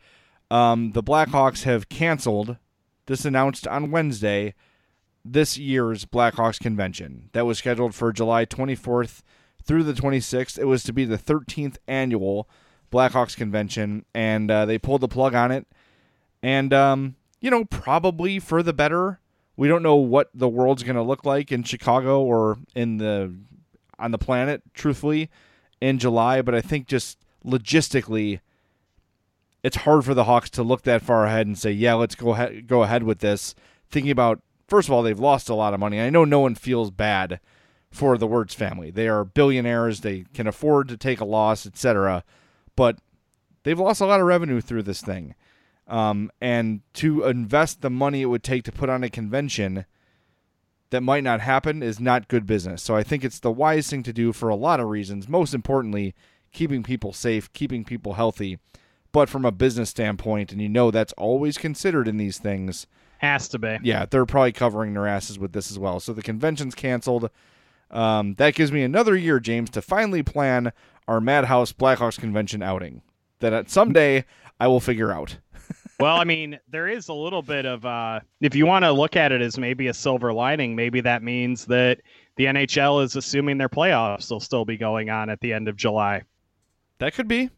[0.52, 2.58] Um, the Blackhawks have canceled,
[3.06, 4.54] this announced on Wednesday,
[5.26, 9.22] this year's Blackhawks convention that was scheduled for July 24th
[9.64, 10.60] through the 26th.
[10.60, 12.50] It was to be the 13th annual
[12.92, 15.66] Blackhawks convention, and uh, they pulled the plug on it.
[16.42, 19.20] And, um, you know, probably for the better.
[19.56, 23.34] We don't know what the world's going to look like in Chicago or in the
[24.00, 25.30] on the planet, truthfully,
[25.80, 26.42] in July.
[26.42, 28.40] But I think just logistically,
[29.62, 32.34] it's hard for the Hawks to look that far ahead and say, "Yeah, let's go
[32.34, 33.54] ahead, go ahead with this."
[33.90, 36.02] Thinking about first of all, they've lost a lot of money.
[36.02, 37.40] I know no one feels bad
[37.92, 38.90] for the Wirtz family.
[38.90, 40.02] They are billionaires.
[40.02, 42.24] They can afford to take a loss, etc.
[42.76, 42.98] But
[43.64, 45.36] they've lost a lot of revenue through this thing.
[45.88, 49.86] Um, and to invest the money it would take to put on a convention
[50.92, 52.82] that might not happen is not good business.
[52.82, 55.28] So I think it's the wise thing to do for a lot of reasons.
[55.28, 56.14] Most importantly,
[56.52, 58.60] keeping people safe, keeping people healthy.
[59.12, 63.48] But from a business standpoint, and you know that's always considered in these things, has
[63.50, 63.78] to be.
[63.84, 66.00] Yeah, they're probably covering their asses with this as well.
[66.00, 67.30] So the convention's canceled.
[67.90, 70.74] Um, that gives me another year, James, to finally plan
[71.08, 73.02] our Madhouse Blackhawks convention outing
[73.40, 74.26] that at someday
[74.60, 75.38] I will figure out.
[76.00, 79.16] Well, I mean, there is a little bit of, uh, if you want to look
[79.16, 82.02] at it as maybe a silver lining, maybe that means that
[82.36, 85.76] the NHL is assuming their playoffs will still be going on at the end of
[85.76, 86.24] July.
[87.00, 87.50] That could be.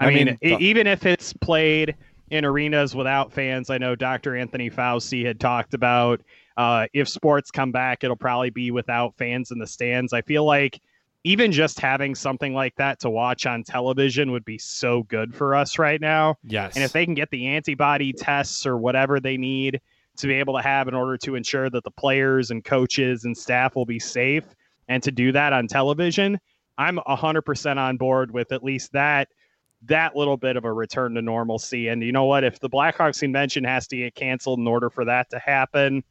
[0.00, 1.96] I, I mean, mean th- even if it's played
[2.30, 3.70] in arenas without fans.
[3.70, 4.36] I know Dr.
[4.36, 6.22] Anthony Fauci had talked about
[6.56, 10.12] uh, if sports come back, it'll probably be without fans in the stands.
[10.12, 10.80] I feel like
[11.24, 15.54] even just having something like that to watch on television would be so good for
[15.54, 16.36] us right now.
[16.44, 16.74] Yes.
[16.74, 19.80] And if they can get the antibody tests or whatever they need
[20.16, 23.36] to be able to have in order to ensure that the players and coaches and
[23.36, 24.44] staff will be safe
[24.88, 26.38] and to do that on television,
[26.76, 29.28] I'm 100% on board with at least that
[29.86, 31.88] that little bit of a return to normalcy.
[31.88, 32.42] And you know what?
[32.42, 36.02] If the Blackhawks convention has to get canceled in order for that to happen,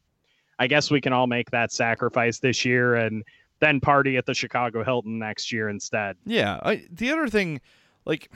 [0.58, 3.24] I guess we can all make that sacrifice this year and
[3.64, 6.16] then party at the Chicago Hilton next year instead.
[6.26, 6.60] Yeah.
[6.62, 7.60] I, the other thing,
[8.04, 8.30] like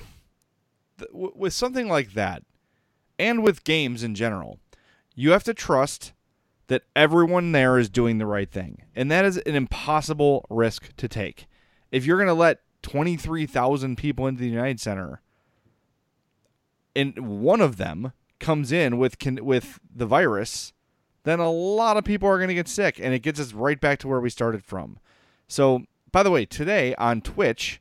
[0.98, 2.42] th- w- with something like that,
[3.18, 4.58] and with games in general,
[5.14, 6.12] you have to trust
[6.68, 8.82] that everyone there is doing the right thing.
[8.94, 11.46] And that is an impossible risk to take.
[11.90, 15.22] If you're going to let 23,000 people into the United Center
[16.94, 20.72] and one of them comes in with with the virus,
[21.22, 23.80] then a lot of people are going to get sick, and it gets us right
[23.80, 24.98] back to where we started from.
[25.48, 27.80] So, by the way, today on Twitch,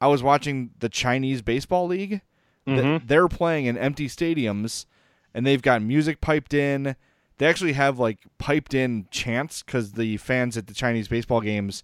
[0.00, 2.20] I was watching the Chinese Baseball League.
[2.66, 3.06] Mhm.
[3.06, 4.86] they're playing in empty stadiums,
[5.34, 6.96] and they've got music piped in.
[7.36, 11.82] They actually have like piped in chants because the fans at the Chinese baseball games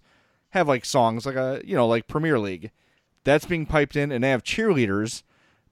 [0.51, 2.71] have like songs like a you know like Premier League.
[3.23, 5.21] That's being piped in, and they have cheerleaders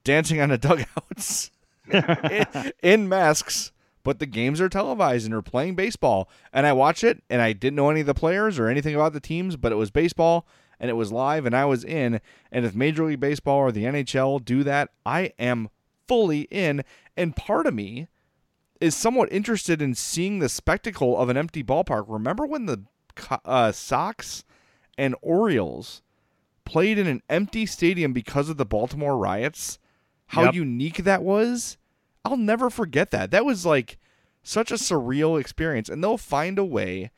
[0.04, 1.50] dancing on the dugouts
[1.92, 3.72] in, in masks.
[4.10, 6.28] But the games are televised and they're playing baseball.
[6.52, 9.12] And I watched it, and I didn't know any of the players or anything about
[9.12, 10.48] the teams, but it was baseball
[10.80, 12.20] and it was live, and I was in.
[12.50, 15.68] And if Major League Baseball or the NHL do that, I am
[16.08, 16.82] fully in.
[17.16, 18.08] And part of me
[18.80, 22.06] is somewhat interested in seeing the spectacle of an empty ballpark.
[22.08, 22.82] Remember when the
[23.44, 24.42] uh, Sox
[24.98, 26.02] and Orioles
[26.64, 29.78] played in an empty stadium because of the Baltimore riots?
[30.26, 30.54] How Yep.
[30.54, 31.76] unique that was.
[32.24, 33.30] I'll never forget that.
[33.30, 33.98] That was like
[34.42, 35.88] such a surreal experience.
[35.88, 37.10] And they'll find a way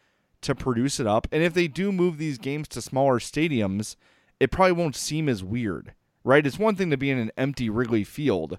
[0.42, 1.26] to produce it up.
[1.30, 3.96] And if they do move these games to smaller stadiums,
[4.40, 6.44] it probably won't seem as weird, right?
[6.46, 8.58] It's one thing to be in an empty Wrigley Field,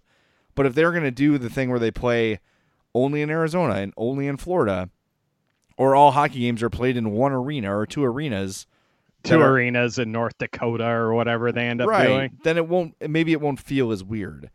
[0.55, 2.39] but if they're going to do the thing where they play
[2.95, 4.89] only in Arizona and only in Florida,
[5.75, 8.65] or all hockey games are played in one arena or two arenas,
[9.23, 12.07] Two are- arenas in North Dakota or whatever they end up right?
[12.07, 12.37] doing.
[12.43, 12.95] Then it won't.
[13.09, 14.49] Maybe it won't feel as weird.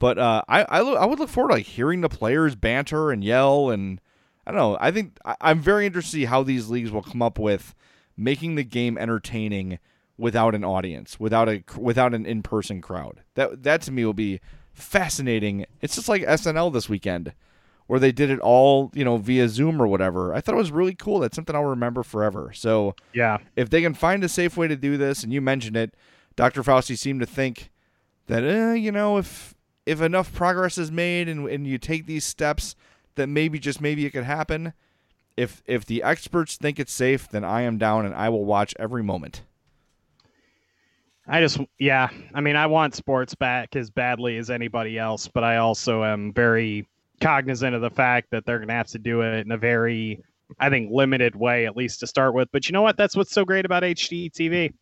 [0.00, 3.12] But uh, I I, lo- I would look forward to like hearing the players banter
[3.12, 4.00] and yell and
[4.46, 4.76] I don't know.
[4.80, 7.74] I think I, I'm very interested to see how these leagues will come up with
[8.16, 9.78] making the game entertaining
[10.18, 13.20] without an audience, without a without an in person crowd.
[13.34, 14.40] That that to me will be
[14.72, 15.66] fascinating.
[15.80, 17.32] It's just like SNL this weekend,
[17.86, 20.34] where they did it all you know via Zoom or whatever.
[20.34, 21.20] I thought it was really cool.
[21.20, 22.52] That's something I'll remember forever.
[22.54, 23.38] So Yeah.
[23.56, 25.94] if they can find a safe way to do this, and you mentioned it,
[26.36, 26.62] Dr.
[26.62, 27.70] Fauci seemed to think
[28.26, 29.54] that, eh, you know, if
[29.86, 32.76] if enough progress is made and, and you take these steps,
[33.14, 34.72] that maybe just maybe it could happen.
[35.36, 38.74] If if the experts think it's safe, then I am down and I will watch
[38.78, 39.42] every moment.
[41.30, 42.08] I just, yeah.
[42.34, 46.32] I mean, I want sports back as badly as anybody else, but I also am
[46.32, 46.88] very
[47.20, 50.24] cognizant of the fact that they're going to have to do it in a very,
[50.58, 52.48] I think, limited way, at least to start with.
[52.50, 52.96] But you know what?
[52.96, 54.72] That's what's so great about HD TV.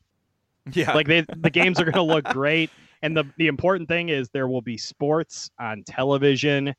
[0.73, 2.71] Yeah, Like they, the games are going to look great,
[3.03, 6.75] and the the important thing is there will be sports on television.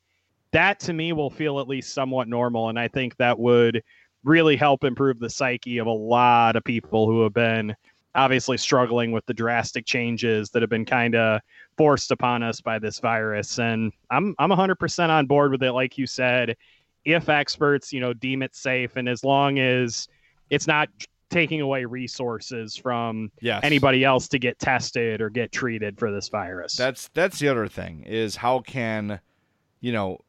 [0.52, 3.84] That to me will feel at least somewhat normal, and I think that would
[4.24, 7.76] really help improve the psyche of a lot of people who have been
[8.16, 11.42] obviously struggling with the drastic changes that have been kind of
[11.78, 13.60] forced upon us by this virus.
[13.60, 16.58] And I'm I'm 100% on board with it, like you said.
[17.06, 20.08] If experts, you know, deem it safe, and as long as
[20.50, 20.90] it's not
[21.30, 23.62] taking away resources from yes.
[23.64, 26.76] anybody else to get tested or get treated for this virus.
[26.76, 29.20] That's that's the other thing is how can,
[29.80, 30.22] you know,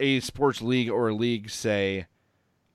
[0.00, 2.06] a sports league or a league say,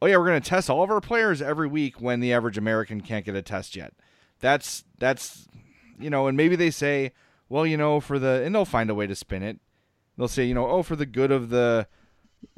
[0.01, 2.57] "Oh yeah, we're going to test all of our players every week" when the average
[2.57, 3.93] American can't get a test yet.
[4.39, 5.47] That's that's
[5.99, 7.11] you know, and maybe they say,
[7.49, 9.59] "Well, you know, for the," and they'll find a way to spin it.
[10.17, 11.87] They'll say, you know, "Oh, for the good of the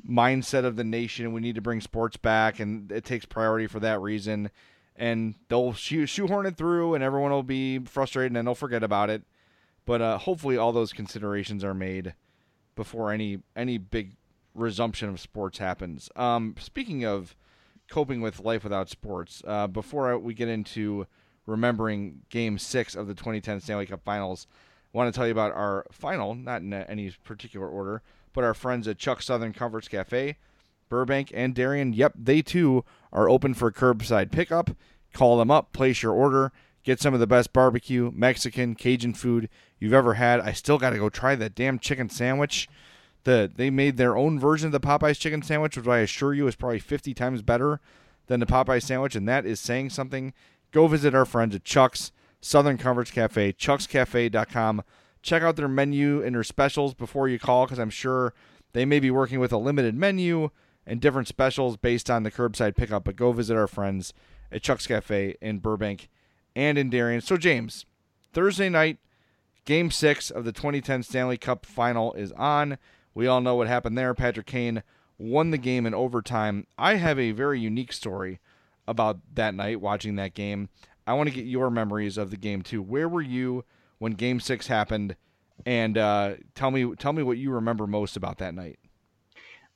[0.08, 3.80] mindset of the nation, we need to bring sports back, and it takes priority for
[3.80, 4.52] that reason."
[4.96, 9.10] And they'll shoe- shoehorn it through, and everyone will be frustrated, and they'll forget about
[9.10, 9.24] it
[9.86, 12.14] but uh, hopefully all those considerations are made
[12.76, 14.16] before any any big
[14.54, 16.10] resumption of sports happens.
[16.16, 17.36] Um, speaking of
[17.90, 21.08] coping with life without sports, uh, before we get into
[21.46, 24.48] remembering Game Six of the 2010 Stanley Cup Finals,
[24.94, 28.02] I want to tell you about our final, not in any particular order,
[28.34, 30.38] but our friends at Chuck's Southern Comforts Cafe,
[30.92, 31.94] Burbank and Darien.
[31.94, 34.72] Yep, they too are open for curbside pickup.
[35.14, 36.52] Call them up, place your order.
[36.84, 39.50] Get some of the best barbecue, Mexican, Cajun food
[39.80, 40.42] you've ever had.
[40.42, 42.68] I still got to go try that damn chicken sandwich.
[43.24, 46.48] The they made their own version of the Popeyes chicken sandwich, which I assure you
[46.48, 47.80] is probably 50 times better
[48.28, 50.34] than the Popeyes sandwich, and that is saying something.
[50.72, 54.84] Go visit our friends at Chuck's Southern Comforts Cafe, chuckscafe.com.
[55.22, 58.34] Check out their menu and their specials before you call, because I'm sure
[58.74, 60.50] they may be working with a limited menu
[60.86, 63.04] and different specials based on the curbside pickup.
[63.04, 64.14] But go visit our friends
[64.52, 66.10] at Chuck's Cafe in Burbank
[66.56, 67.22] and in Darien.
[67.22, 67.86] So, James,
[68.34, 68.98] Thursday night,
[69.66, 72.78] game six of the 2010 Stanley Cup final is on.
[73.14, 74.14] We all know what happened there.
[74.14, 74.84] Patrick Kane
[75.18, 76.66] won the game in overtime.
[76.78, 78.40] I have a very unique story
[78.88, 80.70] about that night watching that game.
[81.06, 82.82] I want to get your memories of the game too.
[82.82, 83.66] Where were you
[84.00, 85.16] when game six happened?
[85.66, 88.80] And uh, tell me tell me what you remember most about that night.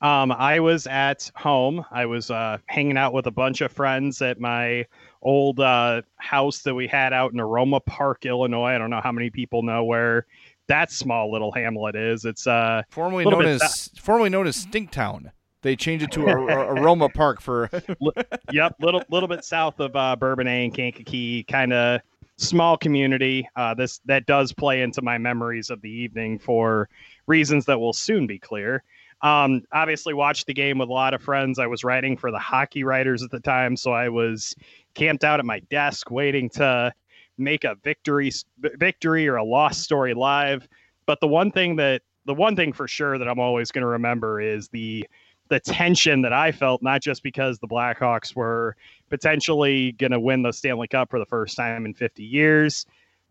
[0.02, 1.84] Um, I was at home.
[1.90, 4.86] I was uh, hanging out with a bunch of friends at my
[5.22, 8.74] old uh, house that we had out in Aroma Park, Illinois.
[8.74, 10.26] I don't know how many people know where
[10.68, 12.24] that small little hamlet is.
[12.24, 15.30] It's uh, Formerly known as formerly known as Stinktown.
[15.62, 17.70] They changed it to Ar- Ar- Aroma Park for
[18.52, 22.00] yep, little little bit south of uh, Bourbonnais and Kankakee, kind of
[22.36, 23.48] small community.
[23.56, 26.88] Uh, this that does play into my memories of the evening for
[27.26, 28.84] reasons that will soon be clear.
[29.22, 31.58] Um, obviously, watched the game with a lot of friends.
[31.58, 34.54] I was writing for the hockey writers at the time, so I was
[34.94, 36.92] camped out at my desk waiting to
[37.38, 40.68] make a victory victory or a loss story live.
[41.06, 43.88] But the one thing that the one thing for sure that I'm always going to
[43.88, 45.06] remember is the
[45.48, 48.76] the tension that I felt, not just because the Blackhawks were
[49.08, 52.84] potentially going to win the Stanley Cup for the first time in 50 years.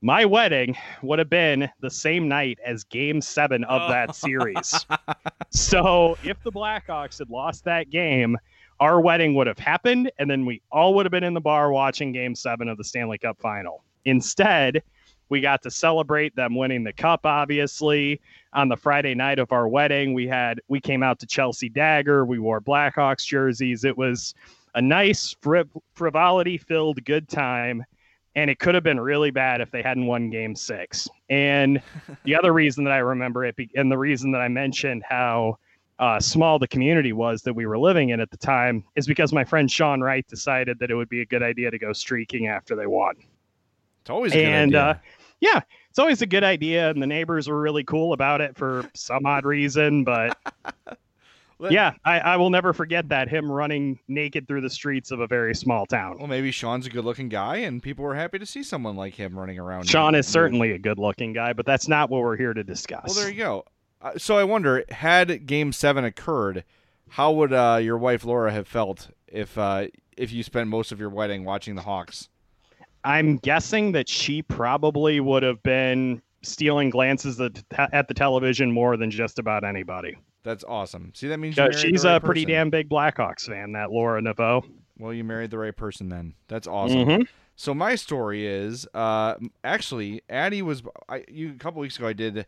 [0.05, 3.89] My wedding would have been the same night as game seven of oh.
[3.89, 4.85] that series.
[5.49, 8.37] so if the Blackhawks had lost that game,
[8.79, 11.71] our wedding would have happened, and then we all would have been in the bar
[11.71, 13.83] watching game seven of the Stanley Cup final.
[14.05, 14.83] Instead,
[15.29, 18.21] we got to celebrate them winning the cup, obviously.
[18.53, 22.25] On the Friday night of our wedding, we had we came out to Chelsea Dagger.
[22.25, 23.83] We wore Blackhawks jerseys.
[23.83, 24.35] It was
[24.75, 25.35] a nice
[25.95, 27.83] frivolity filled good time.
[28.35, 31.07] And it could have been really bad if they hadn't won game six.
[31.29, 31.81] And
[32.23, 35.57] the other reason that I remember it, and the reason that I mentioned how
[35.99, 39.31] uh, small the community was that we were living in at the time, is because
[39.31, 42.47] my friend Sean Wright decided that it would be a good idea to go streaking
[42.47, 43.15] after they won.
[44.01, 44.55] It's always a good idea.
[44.55, 44.93] and uh,
[45.39, 48.89] yeah, it's always a good idea, and the neighbors were really cool about it for
[48.93, 50.03] some odd reason.
[50.03, 50.37] But
[51.59, 55.27] yeah, I, I, will never forget that him running naked through the streets of a
[55.27, 56.17] very small town.
[56.17, 59.37] Well, maybe Sean's a good-looking guy, and people were happy to see someone like him
[59.37, 59.87] running around.
[59.89, 63.03] Sean is certainly a good-looking guy, but that's not what we're here to discuss.
[63.07, 63.65] Well, there you go.
[64.01, 66.63] Uh, so I wonder, had Game Seven occurred,
[67.09, 69.87] how would uh, your wife Laura have felt if uh,
[70.17, 72.29] if you spent most of your wedding watching the Hawks?
[73.03, 79.11] I'm guessing that she probably would have been stealing glances at the television more than
[79.11, 80.17] just about anybody.
[80.45, 81.11] That's awesome.
[81.15, 83.71] See, that means she's right a pretty damn big Blackhawks fan.
[83.71, 84.63] That Laura Neveau.
[84.99, 86.35] Well, you married the right person then.
[86.47, 86.99] That's awesome.
[86.99, 87.21] Mm-hmm.
[87.55, 90.83] So my story is, uh, actually, Addie was.
[91.09, 92.45] I, you, a couple weeks ago, I did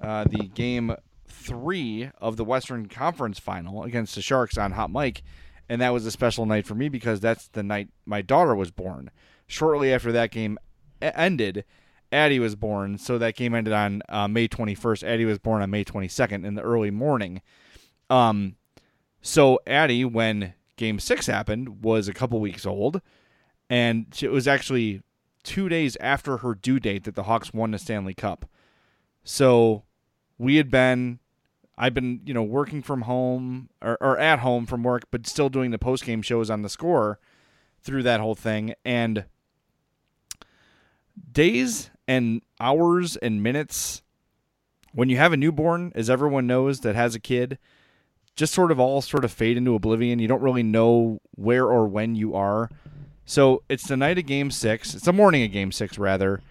[0.00, 0.96] uh, the game
[1.28, 5.22] three of the Western Conference Final against the Sharks on Hot Mike,
[5.68, 8.70] and that was a special night for me because that's the night my daughter was
[8.70, 9.10] born
[9.46, 10.58] shortly after that game
[11.02, 11.66] ended,
[12.14, 12.96] Addie was born.
[12.96, 15.02] So that game ended on uh, May 21st.
[15.02, 17.42] Addie was born on May 22nd in the early morning.
[18.08, 18.56] Um,
[19.20, 23.00] so Addie, when Game Six happened, was a couple weeks old,
[23.68, 25.02] and it was actually
[25.42, 28.46] two days after her due date that the Hawks won the Stanley Cup.
[29.24, 29.84] So
[30.38, 31.18] we had been
[31.76, 35.48] I've been, you know, working from home or, or at home from work, but still
[35.48, 37.18] doing the post game shows on the score
[37.82, 38.74] through that whole thing.
[38.84, 39.24] And
[41.32, 44.02] days and hours and minutes
[44.92, 47.58] when you have a newborn, as everyone knows that has a kid,
[48.36, 50.18] just sort of all sort of fade into oblivion.
[50.18, 52.70] You don't really know where or when you are.
[53.24, 54.94] So it's the night of game six.
[54.94, 56.42] It's the morning of game six, rather.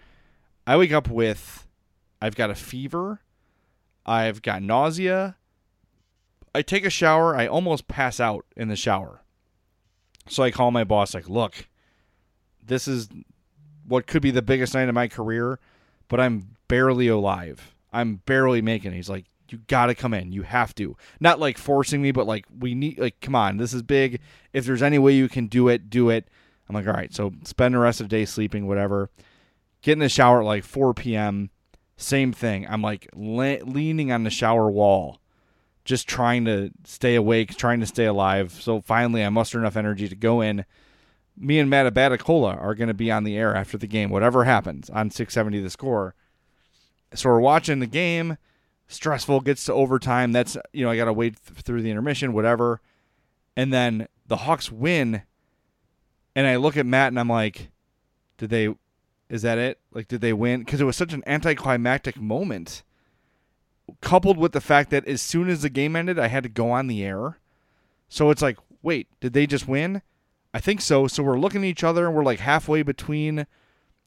[0.66, 1.66] I wake up with
[2.20, 3.20] I've got a fever.
[4.06, 5.36] I've got nausea.
[6.54, 7.36] I take a shower.
[7.36, 9.22] I almost pass out in the shower.
[10.28, 11.68] So I call my boss, like, look,
[12.64, 13.08] this is
[13.86, 15.58] what could be the biggest night of my career,
[16.08, 17.74] but I'm barely alive.
[17.92, 18.96] I'm barely making it.
[18.96, 20.32] He's like, you got to come in.
[20.32, 20.96] You have to.
[21.20, 24.20] Not like forcing me, but like, we need, like, come on, this is big.
[24.52, 26.28] If there's any way you can do it, do it.
[26.68, 27.12] I'm like, all right.
[27.14, 29.10] So spend the rest of the day sleeping, whatever.
[29.82, 31.50] Get in the shower at like 4 p.m.
[31.96, 32.66] Same thing.
[32.68, 35.20] I'm like le- leaning on the shower wall,
[35.84, 38.52] just trying to stay awake, trying to stay alive.
[38.52, 40.64] So finally, I muster enough energy to go in
[41.36, 44.44] me and Matt Abbatacola are going to be on the air after the game, whatever
[44.44, 46.14] happens on 670 the score.
[47.14, 48.38] So we're watching the game.
[48.86, 50.32] Stressful gets to overtime.
[50.32, 52.80] That's, you know, I got to wait th- through the intermission, whatever.
[53.56, 55.22] And then the Hawks win.
[56.36, 57.70] And I look at Matt and I'm like,
[58.36, 58.74] did they,
[59.28, 59.78] is that it?
[59.92, 60.60] Like, did they win?
[60.60, 62.82] Because it was such an anticlimactic moment,
[64.00, 66.70] coupled with the fact that as soon as the game ended, I had to go
[66.70, 67.38] on the air.
[68.08, 70.02] So it's like, wait, did they just win?
[70.54, 71.08] I think so.
[71.08, 73.48] So we're looking at each other and we're like halfway between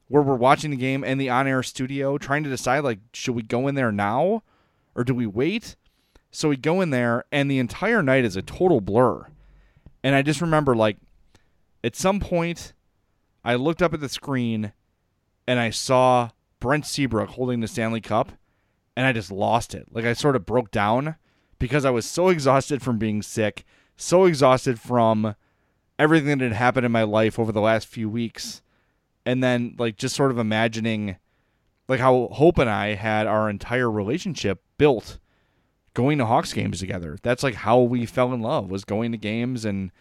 [0.08, 3.36] where we're watching the game and the on air studio, trying to decide like, should
[3.36, 4.44] we go in there now
[4.96, 5.76] or do we wait?
[6.32, 9.28] So we go in there and the entire night is a total blur.
[10.06, 10.96] And I just remember like
[11.84, 12.72] at some point
[13.44, 14.72] I looked up at the screen
[15.46, 16.30] and I saw
[16.62, 18.32] Brent Seabrook holding the Stanley Cup
[18.96, 19.88] and I just lost it.
[19.92, 21.18] Like I sort of broke down
[21.60, 23.66] because I was so exhausted from being sick,
[23.98, 25.36] so exhausted from
[26.00, 28.62] everything that had happened in my life over the last few weeks
[29.26, 31.18] and then like just sort of imagining
[31.88, 35.20] like how Hope and I had our entire relationship built
[35.94, 37.18] going to Hawks games together.
[37.24, 39.92] That's like how we fell in love was going to games and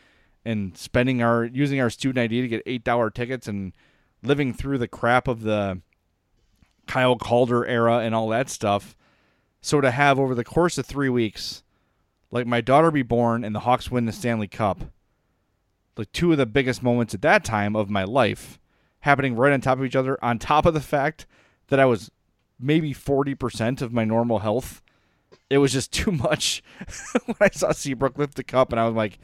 [0.45, 3.73] and spending our using our student ID to get eight dollar tickets and
[4.23, 5.81] living through the crap of the
[6.87, 8.95] Kyle Calder era and all that stuff.
[9.61, 11.65] So to have over the course of three weeks,
[12.31, 14.83] like my daughter be born and the Hawks win the Stanley Cup,
[15.97, 18.59] like two of the biggest moments at that time of my life
[19.01, 21.27] happening right on top of each other, on top of the fact
[21.69, 22.11] that I was
[22.59, 24.83] maybe 40% of my normal health.
[25.49, 26.63] It was just too much
[27.25, 29.19] when I saw Seabrook lift the cup, and I was like,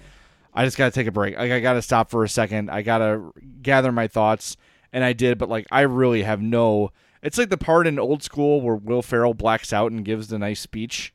[0.54, 1.36] I just got to take a break.
[1.36, 2.70] Like, I got to stop for a second.
[2.70, 4.56] I got to gather my thoughts.
[4.92, 6.92] And I did, but like, I really have no.
[7.22, 10.38] It's like the part in old school where Will Ferrell blacks out and gives the
[10.38, 11.14] nice speech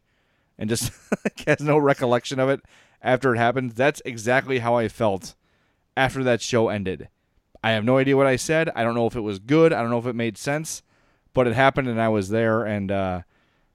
[0.58, 0.92] and just
[1.48, 2.62] has no recollection of it
[3.04, 3.76] after it happens.
[3.76, 5.36] That's exactly how I felt
[5.98, 7.10] after that show ended.
[7.64, 8.70] I have no idea what I said.
[8.76, 9.74] I don't know if it was good.
[9.74, 10.84] I don't know if it made sense,
[11.34, 12.64] but it happened and I was there.
[12.64, 13.22] And uh,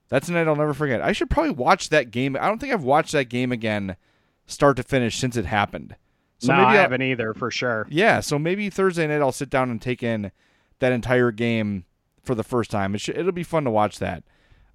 [0.07, 1.01] that's a night I'll never forget.
[1.01, 2.37] I should probably watch that game.
[2.39, 3.97] I don't think I've watched that game again,
[4.47, 5.97] start to finish, since it happened.
[6.39, 7.87] So no, maybe I I'll, haven't either, for sure.
[7.89, 10.31] Yeah, so maybe Thursday night I'll sit down and take in
[10.79, 11.85] that entire game
[12.23, 12.95] for the first time.
[12.95, 14.23] It should, it'll be fun to watch that.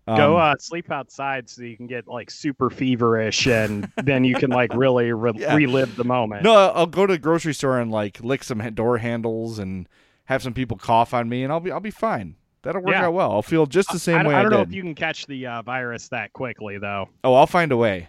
[0.09, 4.37] Um, Go uh, sleep outside so you can get like super feverish, and then you
[4.37, 5.55] can like really re- yeah.
[5.55, 6.45] relive the moment.
[6.45, 9.87] No, I'll go to the grocery store and like lick some door handles and
[10.25, 12.37] have some people cough on me, and I'll be I'll be fine.
[12.63, 13.05] That'll work yeah.
[13.05, 13.33] out well.
[13.33, 14.35] I'll feel just the same I, way.
[14.35, 17.11] I don't I know if you can catch the uh, virus that quickly, though.
[17.23, 18.09] Oh, I'll find a way,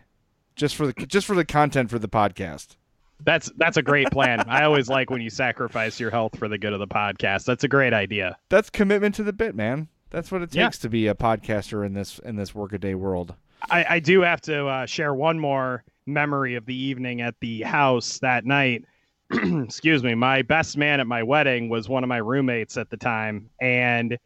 [0.55, 2.77] just for the just for the content for the podcast.
[3.25, 4.39] That's that's a great plan.
[4.47, 7.43] I always like when you sacrifice your health for the good of the podcast.
[7.43, 8.37] That's a great idea.
[8.47, 9.89] That's commitment to the bit, man.
[10.09, 10.69] That's what it takes yeah.
[10.69, 13.35] to be a podcaster in this in this workaday world.
[13.69, 17.61] I, I do have to uh, share one more memory of the evening at the
[17.61, 18.85] house that night.
[19.31, 20.15] Excuse me.
[20.15, 24.17] My best man at my wedding was one of my roommates at the time, and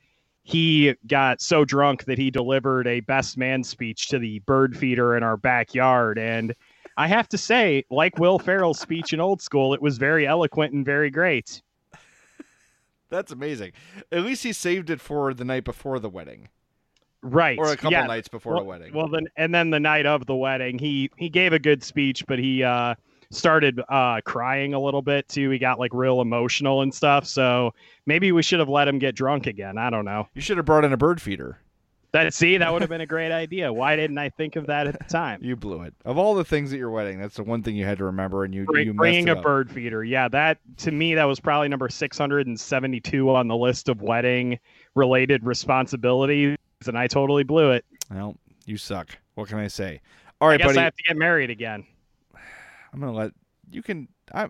[0.44, 5.16] he got so drunk that he delivered a best man speech to the bird feeder
[5.16, 6.20] in our backyard.
[6.20, 6.54] And
[6.98, 10.74] I have to say, like Will Ferrell's speech in Old School, it was very eloquent
[10.74, 11.62] and very great.
[13.14, 13.74] That's amazing.
[14.12, 16.50] At least he saved it for the night before the wedding.
[17.22, 17.60] Right.
[17.60, 18.08] Or a couple yeah.
[18.08, 18.94] nights before well, the wedding.
[18.94, 22.26] Well then and then the night of the wedding, he he gave a good speech,
[22.28, 22.96] but he uh
[23.30, 25.52] started uh crying a little bit too.
[25.52, 27.28] He got like real emotional and stuff.
[27.28, 27.76] So
[28.08, 29.78] maybe we should have let him get drunk again.
[29.78, 30.28] I don't know.
[30.34, 31.60] You should have brought in a bird feeder.
[32.14, 33.74] That see, that would have been a great idea.
[33.74, 35.40] Why didn't I think of that at the time?
[35.44, 35.96] you blew it.
[36.06, 38.44] Of all the things at your wedding, that's the one thing you had to remember,
[38.44, 39.42] and you Bring, you bringing a up.
[39.42, 40.04] bird feeder.
[40.04, 43.90] Yeah, that to me that was probably number six hundred and seventy-two on the list
[43.90, 46.56] of wedding-related responsibilities,
[46.86, 47.84] and I totally blew it.
[48.12, 49.10] Well, you suck.
[49.34, 50.00] What can I say?
[50.40, 50.80] All right, I guess buddy.
[50.80, 51.84] I have to get married again.
[52.94, 53.32] I'm gonna let
[53.72, 54.08] you can.
[54.32, 54.50] I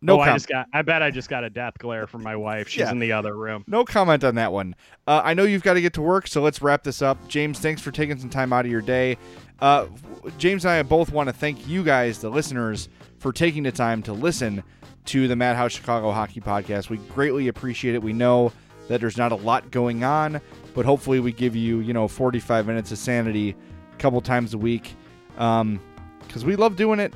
[0.00, 0.66] no, oh, I just got.
[0.72, 2.68] I bet I just got a death glare from my wife.
[2.68, 2.90] She's yeah.
[2.92, 3.64] in the other room.
[3.66, 4.76] No comment on that one.
[5.06, 7.26] Uh, I know you've got to get to work, so let's wrap this up.
[7.26, 9.18] James, thanks for taking some time out of your day.
[9.58, 9.86] Uh,
[10.38, 12.88] James and I both want to thank you guys, the listeners,
[13.18, 14.62] for taking the time to listen
[15.06, 16.90] to the Madhouse Chicago Hockey Podcast.
[16.90, 18.02] We greatly appreciate it.
[18.02, 18.52] We know
[18.86, 20.40] that there's not a lot going on,
[20.74, 23.56] but hopefully we give you, you know, 45 minutes of sanity
[23.92, 24.94] a couple times a week
[25.32, 25.80] because um,
[26.44, 27.14] we love doing it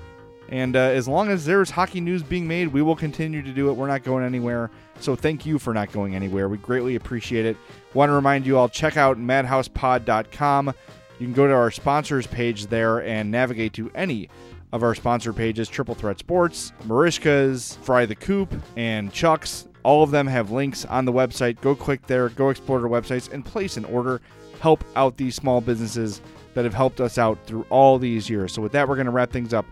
[0.53, 3.71] and uh, as long as there's hockey news being made, we will continue to do
[3.71, 3.73] it.
[3.73, 4.71] We're not going anywhere.
[5.01, 6.47] So thank you for not going anywhere.
[6.47, 7.57] We greatly appreciate it.
[7.95, 10.75] Want to remind you all check out madhousepod.com.
[11.19, 14.29] You can go to our sponsors page there and navigate to any
[14.75, 19.67] of our sponsor pages Triple Threat Sports, Merichka's, Fry the Coop, and Chuck's.
[19.85, 21.63] All of them have links on the website.
[21.63, 24.21] Go click there, go explore their websites, and place an order.
[24.61, 26.21] Help out these small businesses
[26.53, 28.53] that have helped us out through all these years.
[28.53, 29.65] So, with that, we're going to wrap things up.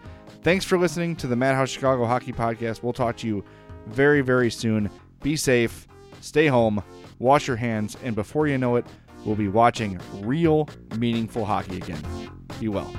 [0.42, 2.82] Thanks for listening to the Madhouse Chicago Hockey Podcast.
[2.82, 3.44] We'll talk to you
[3.88, 4.88] very, very soon.
[5.22, 5.86] Be safe,
[6.22, 6.82] stay home,
[7.18, 8.86] wash your hands, and before you know it,
[9.26, 10.66] we'll be watching real,
[10.96, 12.02] meaningful hockey again.
[12.58, 12.90] Be well.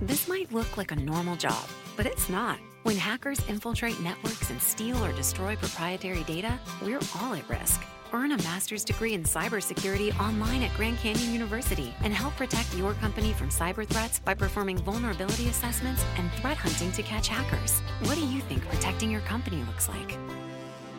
[0.00, 2.58] This might look like a normal job, but it's not.
[2.82, 7.82] When hackers infiltrate networks and steal or destroy proprietary data, we're all at risk.
[8.12, 12.94] Earn a master's degree in cybersecurity online at Grand Canyon University and help protect your
[12.94, 17.80] company from cyber threats by performing vulnerability assessments and threat hunting to catch hackers.
[18.04, 20.16] What do you think protecting your company looks like?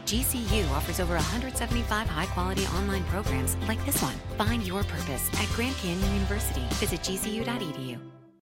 [0.05, 4.15] GCU offers over 175 high quality online programs like this one.
[4.37, 6.63] Find your purpose at Grand Canyon University.
[6.75, 8.20] Visit gcu.edu.